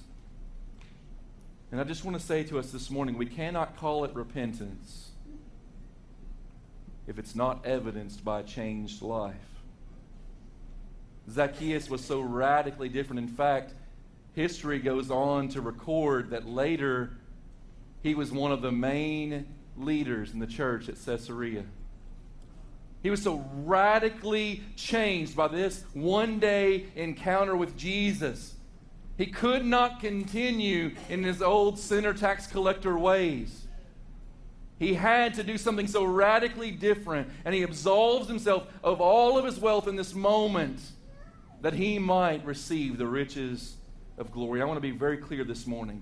And 1.72 1.80
I 1.80 1.84
just 1.84 2.04
want 2.04 2.20
to 2.20 2.26
say 2.26 2.44
to 2.44 2.60
us 2.60 2.72
this 2.72 2.90
morning 2.90 3.18
we 3.18 3.26
cannot 3.26 3.78
call 3.78 4.04
it 4.04 4.14
repentance 4.14 5.13
if 7.08 7.20
it's 7.20 7.36
not 7.36 7.66
evidenced 7.66 8.24
by 8.24 8.40
a 8.40 8.44
changed 8.44 9.02
life. 9.02 9.36
Zacchaeus 11.30 11.90
was 11.90 12.04
so 12.04 12.22
radically 12.22 12.90
different. 12.90 13.20
In 13.20 13.28
fact, 13.28 13.74
history 14.34 14.80
goes 14.80 15.10
on 15.10 15.48
to 15.50 15.62
record 15.62 16.32
that 16.32 16.48
later 16.48 17.12
he 18.02 18.16
was 18.16 18.32
one 18.32 18.52
of 18.52 18.62
the 18.62 18.72
main 18.72 19.46
leaders 19.78 20.34
in 20.34 20.40
the 20.40 20.48
church 20.48 20.90
at 20.90 20.96
Caesarea. 21.06 21.64
He 23.02 23.10
was 23.10 23.22
so 23.22 23.46
radically 23.54 24.64
changed 24.76 25.36
by 25.36 25.50
this 25.50 25.84
one 25.94 26.40
day 26.40 26.86
encounter 26.96 27.56
with 27.56 27.78
Jesus. 27.78 28.56
He 29.18 29.26
could 29.28 29.66
not 29.66 30.00
continue 30.00 30.96
in 31.10 31.24
his 31.24 31.42
old 31.42 31.78
sinner 31.78 32.14
tax 32.14 32.48
collector 32.48 32.98
ways. 32.98 33.63
He 34.84 34.96
had 34.96 35.36
to 35.36 35.44
do 35.44 35.58
something 35.58 35.88
so 35.88 36.04
radically 36.04 36.70
different, 36.70 37.30
and 37.46 37.56
he 37.56 37.64
absolves 37.64 38.28
himself 38.28 38.68
of 38.84 39.00
all 39.00 39.38
of 39.38 39.46
his 39.46 39.58
wealth 39.58 39.88
in 39.88 39.96
this 39.96 40.14
moment 40.14 40.82
that 41.62 41.74
he 41.74 42.00
might 42.00 42.46
receive 42.46 42.98
the 42.98 43.08
riches 43.08 43.78
of 44.18 44.30
glory. 44.30 44.62
I 44.62 44.66
want 44.66 44.76
to 44.76 44.82
be 44.82 44.92
very 44.92 45.16
clear 45.16 45.46
this 45.46 45.66
morning. 45.66 46.02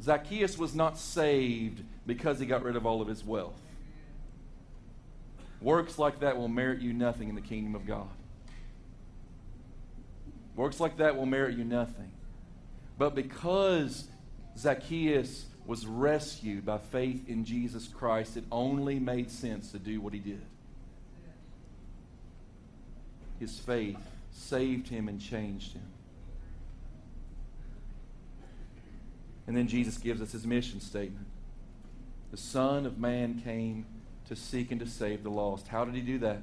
Zacchaeus 0.00 0.56
was 0.56 0.72
not 0.72 0.98
saved 0.98 1.82
because 2.06 2.38
he 2.38 2.46
got 2.46 2.62
rid 2.62 2.76
of 2.76 2.86
all 2.86 3.02
of 3.02 3.08
his 3.08 3.24
wealth. 3.24 3.60
Works 5.60 5.98
like 5.98 6.20
that 6.20 6.36
will 6.36 6.46
merit 6.46 6.80
you 6.80 6.92
nothing 6.92 7.28
in 7.28 7.34
the 7.34 7.40
kingdom 7.40 7.74
of 7.74 7.88
God. 7.88 8.06
Works 10.54 10.78
like 10.78 10.98
that 10.98 11.16
will 11.16 11.26
merit 11.26 11.58
you 11.58 11.64
nothing. 11.64 12.12
But 12.96 13.16
because 13.16 14.06
Zacchaeus 14.56 15.46
was 15.66 15.86
rescued 15.86 16.64
by 16.64 16.78
faith 16.78 17.28
in 17.28 17.44
Jesus 17.44 17.88
Christ, 17.88 18.36
it 18.36 18.44
only 18.52 18.98
made 18.98 19.30
sense 19.30 19.72
to 19.72 19.78
do 19.78 20.00
what 20.00 20.12
he 20.12 20.20
did. 20.20 20.42
His 23.40 23.58
faith 23.58 23.98
saved 24.32 24.88
him 24.88 25.08
and 25.08 25.20
changed 25.20 25.72
him. 25.72 25.82
And 29.46 29.56
then 29.56 29.68
Jesus 29.68 29.98
gives 29.98 30.20
us 30.20 30.32
his 30.32 30.46
mission 30.46 30.80
statement. 30.80 31.26
The 32.30 32.36
Son 32.36 32.86
of 32.86 32.98
Man 32.98 33.40
came 33.44 33.86
to 34.28 34.34
seek 34.34 34.70
and 34.70 34.80
to 34.80 34.86
save 34.86 35.22
the 35.22 35.30
lost. 35.30 35.68
How 35.68 35.84
did 35.84 35.94
he 35.94 36.00
do 36.00 36.18
that? 36.18 36.42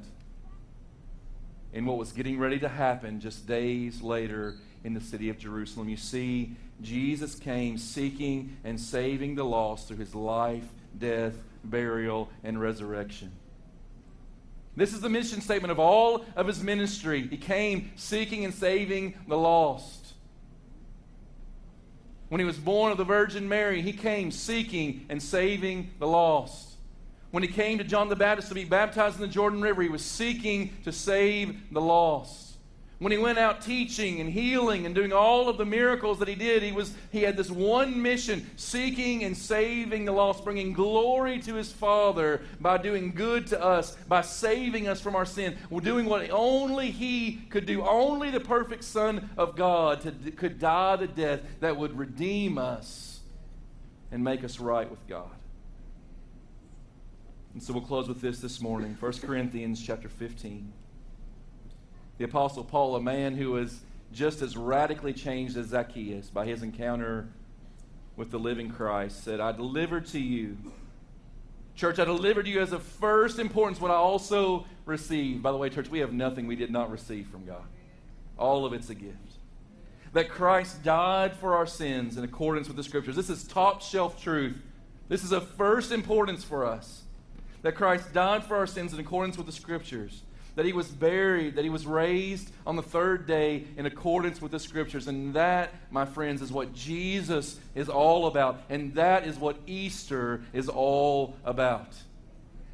In 1.74 1.86
what 1.86 1.98
was 1.98 2.12
getting 2.12 2.40
ready 2.40 2.60
to 2.60 2.70
happen 2.70 3.20
just 3.20 3.48
days 3.48 4.02
later 4.02 4.56
in 4.84 4.94
the 4.94 5.02
city 5.02 5.30
of 5.30 5.38
Jerusalem. 5.38 5.90
You 5.90 5.98
see, 5.98 6.56
Jesus 6.84 7.36
came 7.36 7.78
seeking 7.78 8.58
and 8.64 8.80
saving 8.80 9.36
the 9.36 9.46
lost 9.46 9.88
through 9.88 9.98
his 9.98 10.14
life, 10.14 10.66
death, 10.98 11.36
burial, 11.64 12.30
and 12.44 12.60
resurrection. 12.60 13.32
This 14.76 14.94
is 14.94 15.02
the 15.02 15.10
mission 15.10 15.42
statement 15.42 15.72
of 15.72 15.80
all 15.80 16.26
of 16.36 16.48
his 16.48 16.62
ministry. 16.62 17.28
He 17.28 17.38
came 17.38 17.92
seeking 17.96 18.44
and 18.44 18.54
saving 18.54 19.14
the 19.28 19.38
lost. 19.38 20.14
When 22.30 22.40
he 22.40 22.46
was 22.46 22.58
born 22.58 22.92
of 22.92 22.98
the 22.98 23.04
Virgin 23.04 23.48
Mary, 23.48 23.82
he 23.82 23.94
came 23.94 24.32
seeking 24.32 25.06
and 25.10 25.22
saving 25.22 25.92
the 26.00 26.08
lost. 26.08 26.72
When 27.30 27.44
he 27.44 27.50
came 27.50 27.78
to 27.78 27.84
John 27.84 28.10
the 28.10 28.16
Baptist 28.16 28.50
to 28.50 28.56
be 28.56 28.66
baptized 28.66 29.16
in 29.16 29.22
the 29.22 29.28
Jordan 29.28 29.62
River, 29.62 29.84
he 29.84 29.90
was 29.90 30.04
seeking 30.04 30.76
to 30.84 30.92
save 30.92 31.72
the 31.72 31.82
lost. 31.82 32.43
When 33.04 33.12
he 33.12 33.18
went 33.18 33.38
out 33.38 33.62
teaching 33.62 34.22
and 34.22 34.30
healing 34.30 34.86
and 34.86 34.96
doing 34.96 35.12
all 35.12 35.50
of 35.50 35.58
the 35.58 35.66
miracles 35.66 36.20
that 36.20 36.30
he 36.30 36.36
did, 36.36 36.64
he, 36.64 36.72
was, 36.72 36.94
he 37.12 37.22
had 37.22 37.36
this 37.36 37.52
one 37.52 38.02
mission 38.02 38.50
seeking 38.56 39.26
and 39.26 39.36
saving 39.36 40.06
the 40.06 40.14
lost, 40.14 40.46
bringing 40.46 40.72
glory 40.72 41.40
to 41.40 41.56
his 41.56 41.70
Father 41.70 42.40
by 42.62 42.78
doing 42.78 43.12
good 43.12 43.46
to 43.48 43.62
us, 43.62 43.98
by 44.08 44.22
saving 44.22 44.88
us 44.88 45.02
from 45.02 45.18
our 45.18 45.26
sin, 45.26 45.58
doing 45.82 46.06
what 46.06 46.32
only 46.32 46.92
he 46.92 47.42
could 47.50 47.66
do. 47.66 47.84
Only 47.84 48.32
the 48.32 48.40
perfect 48.40 48.86
Son 48.86 49.30
of 49.36 49.58
God 49.58 50.00
to, 50.04 50.32
could 50.32 50.58
die 50.58 50.96
the 50.96 51.08
death 51.08 51.42
that 51.60 51.76
would 51.76 51.98
redeem 51.98 52.58
us 52.58 53.20
and 54.14 54.24
make 54.24 54.46
us 54.46 54.62
right 54.62 54.90
with 54.90 55.06
God. 55.08 55.36
And 57.54 57.62
so 57.62 57.74
we'll 57.74 57.82
close 57.82 58.08
with 58.08 58.22
this 58.22 58.40
this 58.40 58.62
morning 58.62 58.96
1 58.98 59.12
Corinthians 59.20 59.86
chapter 59.86 60.08
15. 60.08 60.72
The 62.18 62.26
Apostle 62.26 62.64
Paul, 62.64 62.96
a 62.96 63.02
man 63.02 63.36
who 63.36 63.52
was 63.52 63.82
just 64.12 64.42
as 64.42 64.56
radically 64.56 65.14
changed 65.14 65.58
as 65.58 65.68
Zacchaeus 65.68 66.30
by 66.30 66.46
his 66.46 66.62
encounter 66.62 67.28
with 68.16 68.30
the 68.30 68.38
living 68.38 68.70
Christ, 68.70 69.24
said, 69.24 69.40
I 69.40 69.52
delivered 69.52 70.06
to 70.08 70.20
you. 70.20 70.58
Church, 71.76 71.98
I 71.98 72.06
delivered 72.06 72.46
to 72.46 72.52
you 72.52 72.62
as 72.62 72.72
of 72.72 72.84
first 72.84 73.40
importance 73.40 73.82
what 73.82 73.90
I 73.90 73.96
also 73.96 74.66
received. 74.86 75.42
By 75.42 75.52
the 75.52 75.58
way, 75.58 75.70
church, 75.70 75.90
we 75.90 76.00
have 76.00 76.14
nothing 76.14 76.46
we 76.46 76.56
did 76.56 76.70
not 76.70 76.92
receive 76.92 77.28
from 77.28 77.46
God. 77.46 77.64
All 78.38 78.66
of 78.66 78.74
it's 78.74 78.92
a 78.92 78.96
gift. 78.96 79.18
That 80.14 80.30
Christ 80.30 80.84
died 80.84 81.36
for 81.36 81.56
our 81.56 81.66
sins 81.66 82.18
in 82.18 82.24
accordance 82.24 82.68
with 82.68 82.78
the 82.78 82.84
Scriptures. 82.84 83.16
This 83.16 83.32
is 83.32 83.44
top 83.44 83.82
shelf 83.82 84.22
truth. 84.22 84.62
This 85.10 85.24
is 85.24 85.32
of 85.32 85.48
first 85.50 85.92
importance 85.92 86.44
for 86.44 86.64
us. 86.64 87.02
That 87.64 87.74
Christ 87.74 88.14
died 88.14 88.44
for 88.44 88.56
our 88.56 88.68
sins 88.68 88.94
in 88.94 89.00
accordance 89.00 89.38
with 89.38 89.48
the 89.48 89.52
Scriptures 89.52 90.22
that 90.56 90.66
he 90.66 90.74
was 90.74 90.88
buried, 90.88 91.56
that 91.56 91.64
he 91.64 91.70
was 91.70 91.88
raised 91.88 92.52
on 92.66 92.76
the 92.76 92.84
third 92.84 93.26
day 93.26 93.64
in 93.76 93.86
accordance 93.86 94.42
with 94.42 94.52
the 94.52 94.60
scriptures. 94.60 95.08
And 95.08 95.34
that, 95.34 95.74
my 95.90 96.06
friends, 96.06 96.42
is 96.42 96.52
what 96.52 96.74
Jesus 96.74 97.60
is 97.74 97.90
all 97.90 98.28
about. 98.28 98.62
And 98.70 98.94
that 98.96 99.26
is 99.26 99.38
what 99.38 99.58
Easter 99.66 100.42
is 100.54 100.70
all 100.70 101.36
about. 101.44 101.88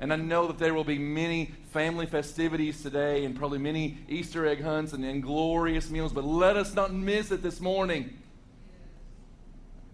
And 0.01 0.13
I 0.13 0.15
know 0.15 0.47
that 0.47 0.57
there 0.57 0.73
will 0.73 0.83
be 0.83 0.97
many 0.97 1.51
family 1.71 2.05
festivities 2.05 2.81
today 2.81 3.25
and 3.25 3.35
probably 3.35 3.59
many 3.59 3.97
Easter 4.07 4.45
egg 4.45 4.61
hunts 4.61 4.93
and, 4.93 5.03
and 5.03 5.21
glorious 5.21 5.89
meals, 5.89 6.13
but 6.13 6.23
let 6.23 6.55
us 6.55 6.73
not 6.73 6.93
miss 6.93 7.31
it 7.31 7.43
this 7.43 7.59
morning. 7.59 8.17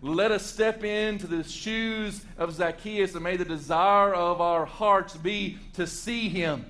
Let 0.01 0.31
us 0.31 0.45
step 0.45 0.83
into 0.83 1.25
the 1.25 1.43
shoes 1.43 2.23
of 2.37 2.53
Zacchaeus, 2.53 3.15
and 3.15 3.23
may 3.23 3.37
the 3.37 3.45
desire 3.45 4.13
of 4.13 4.41
our 4.41 4.65
hearts 4.65 5.17
be 5.17 5.57
to 5.73 5.87
see 5.87 6.29
him 6.29 6.65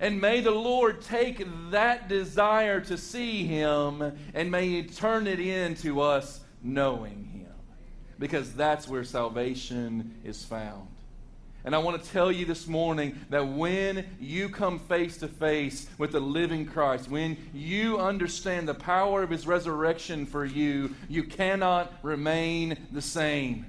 and 0.00 0.20
may 0.20 0.40
the 0.40 0.50
Lord 0.50 1.02
take 1.02 1.46
that 1.70 2.08
desire 2.08 2.80
to 2.82 2.96
see 2.96 3.46
Him 3.46 4.12
and 4.34 4.50
may 4.50 4.68
He 4.68 4.82
turn 4.82 5.26
it 5.26 5.40
into 5.40 6.00
us 6.00 6.40
knowing 6.62 7.24
Him. 7.24 7.52
Because 8.18 8.54
that's 8.54 8.88
where 8.88 9.04
salvation 9.04 10.14
is 10.24 10.44
found. 10.44 10.88
And 11.64 11.74
I 11.74 11.78
want 11.78 12.02
to 12.02 12.10
tell 12.10 12.30
you 12.30 12.44
this 12.44 12.66
morning 12.66 13.18
that 13.30 13.48
when 13.48 14.04
you 14.20 14.50
come 14.50 14.78
face 14.78 15.16
to 15.18 15.28
face 15.28 15.88
with 15.96 16.12
the 16.12 16.20
living 16.20 16.66
Christ, 16.66 17.08
when 17.08 17.38
you 17.54 17.98
understand 17.98 18.68
the 18.68 18.74
power 18.74 19.22
of 19.22 19.30
His 19.30 19.46
resurrection 19.46 20.26
for 20.26 20.44
you, 20.44 20.94
you 21.08 21.24
cannot 21.24 21.90
remain 22.02 22.76
the 22.92 23.00
same. 23.00 23.64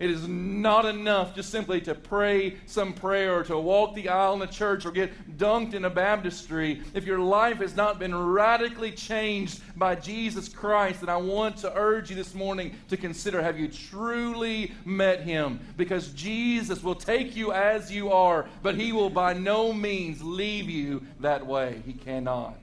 It 0.00 0.10
is 0.10 0.26
not 0.26 0.86
enough 0.86 1.34
just 1.34 1.50
simply 1.50 1.82
to 1.82 1.94
pray 1.94 2.56
some 2.64 2.94
prayer 2.94 3.36
or 3.36 3.44
to 3.44 3.58
walk 3.58 3.94
the 3.94 4.08
aisle 4.08 4.32
in 4.32 4.40
a 4.40 4.46
church 4.46 4.86
or 4.86 4.92
get 4.92 5.36
dunked 5.36 5.74
in 5.74 5.84
a 5.84 5.90
baptistry. 5.90 6.80
If 6.94 7.04
your 7.04 7.18
life 7.18 7.58
has 7.58 7.76
not 7.76 7.98
been 7.98 8.14
radically 8.14 8.92
changed 8.92 9.60
by 9.76 9.96
Jesus 9.96 10.48
Christ, 10.48 11.00
then 11.00 11.10
I 11.10 11.18
want 11.18 11.58
to 11.58 11.76
urge 11.76 12.08
you 12.08 12.16
this 12.16 12.34
morning 12.34 12.76
to 12.88 12.96
consider 12.96 13.42
have 13.42 13.58
you 13.60 13.68
truly 13.68 14.72
met 14.86 15.20
him? 15.20 15.60
Because 15.76 16.08
Jesus 16.14 16.82
will 16.82 16.94
take 16.94 17.36
you 17.36 17.52
as 17.52 17.92
you 17.92 18.10
are, 18.10 18.48
but 18.62 18.76
he 18.76 18.92
will 18.92 19.10
by 19.10 19.34
no 19.34 19.70
means 19.70 20.22
leave 20.22 20.70
you 20.70 21.06
that 21.20 21.46
way. 21.46 21.82
He 21.84 21.92
cannot. 21.92 22.56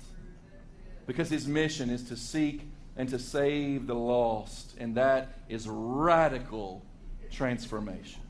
Because 1.05 1.29
his 1.29 1.47
mission 1.47 1.91
is 1.91 2.01
to 2.05 2.17
seek 2.17 2.67
and 2.95 3.07
to 3.09 3.19
save 3.19 3.85
the 3.85 3.93
lost, 3.93 4.73
and 4.79 4.95
that 4.95 5.35
is 5.49 5.67
radical 5.69 6.83
transformation. 7.31 8.21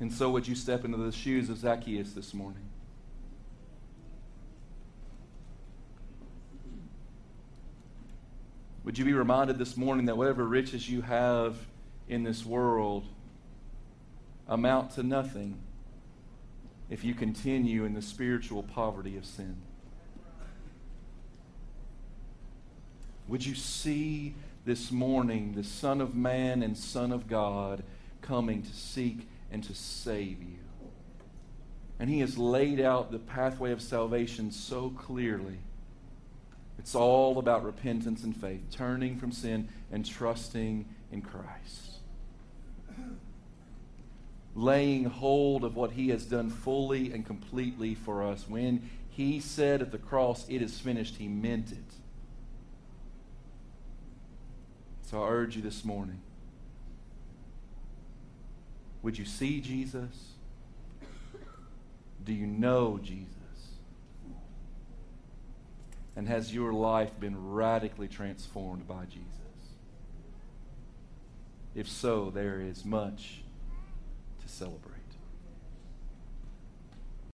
And 0.00 0.12
so, 0.12 0.30
would 0.30 0.46
you 0.46 0.54
step 0.54 0.84
into 0.84 0.96
the 0.96 1.10
shoes 1.10 1.50
of 1.50 1.58
Zacchaeus 1.58 2.12
this 2.12 2.32
morning? 2.32 2.68
Would 8.84 8.96
you 8.96 9.04
be 9.04 9.12
reminded 9.12 9.58
this 9.58 9.76
morning 9.76 10.06
that 10.06 10.16
whatever 10.16 10.46
riches 10.46 10.88
you 10.88 11.02
have 11.02 11.56
in 12.08 12.22
this 12.22 12.46
world 12.46 13.04
amount 14.46 14.92
to 14.92 15.02
nothing 15.02 15.58
if 16.88 17.04
you 17.04 17.12
continue 17.12 17.84
in 17.84 17.92
the 17.92 18.00
spiritual 18.00 18.62
poverty 18.62 19.16
of 19.18 19.26
sin? 19.26 19.60
Would 23.28 23.44
you 23.44 23.54
see 23.54 24.34
this 24.64 24.90
morning 24.90 25.52
the 25.52 25.62
Son 25.62 26.00
of 26.00 26.14
Man 26.14 26.62
and 26.62 26.76
Son 26.76 27.12
of 27.12 27.28
God 27.28 27.82
coming 28.22 28.62
to 28.62 28.74
seek 28.74 29.28
and 29.52 29.62
to 29.64 29.74
save 29.74 30.42
you? 30.42 30.58
And 31.98 32.08
he 32.08 32.20
has 32.20 32.38
laid 32.38 32.80
out 32.80 33.12
the 33.12 33.18
pathway 33.18 33.70
of 33.72 33.82
salvation 33.82 34.50
so 34.50 34.90
clearly. 34.90 35.58
It's 36.78 36.94
all 36.94 37.38
about 37.38 37.64
repentance 37.64 38.22
and 38.22 38.34
faith, 38.34 38.62
turning 38.70 39.18
from 39.18 39.32
sin 39.32 39.68
and 39.92 40.06
trusting 40.06 40.86
in 41.12 41.20
Christ. 41.22 41.96
Laying 44.54 45.04
hold 45.04 45.64
of 45.64 45.76
what 45.76 45.92
he 45.92 46.08
has 46.08 46.24
done 46.24 46.48
fully 46.48 47.12
and 47.12 47.26
completely 47.26 47.94
for 47.94 48.22
us. 48.22 48.46
When 48.48 48.88
he 49.10 49.38
said 49.38 49.82
at 49.82 49.92
the 49.92 49.98
cross, 49.98 50.48
It 50.48 50.62
is 50.62 50.78
finished, 50.78 51.16
he 51.16 51.28
meant 51.28 51.72
it. 51.72 51.97
So 55.10 55.22
I 55.22 55.28
urge 55.30 55.56
you 55.56 55.62
this 55.62 55.86
morning 55.86 56.20
would 59.00 59.16
you 59.16 59.24
see 59.24 59.62
Jesus? 59.62 60.32
Do 62.26 62.34
you 62.34 62.46
know 62.46 63.00
Jesus? 63.02 63.26
And 66.14 66.28
has 66.28 66.52
your 66.52 66.74
life 66.74 67.18
been 67.18 67.52
radically 67.52 68.08
transformed 68.08 68.86
by 68.86 69.06
Jesus? 69.06 69.24
If 71.74 71.88
so, 71.88 72.28
there 72.28 72.60
is 72.60 72.84
much 72.84 73.40
to 74.42 74.48
celebrate. 74.48 74.97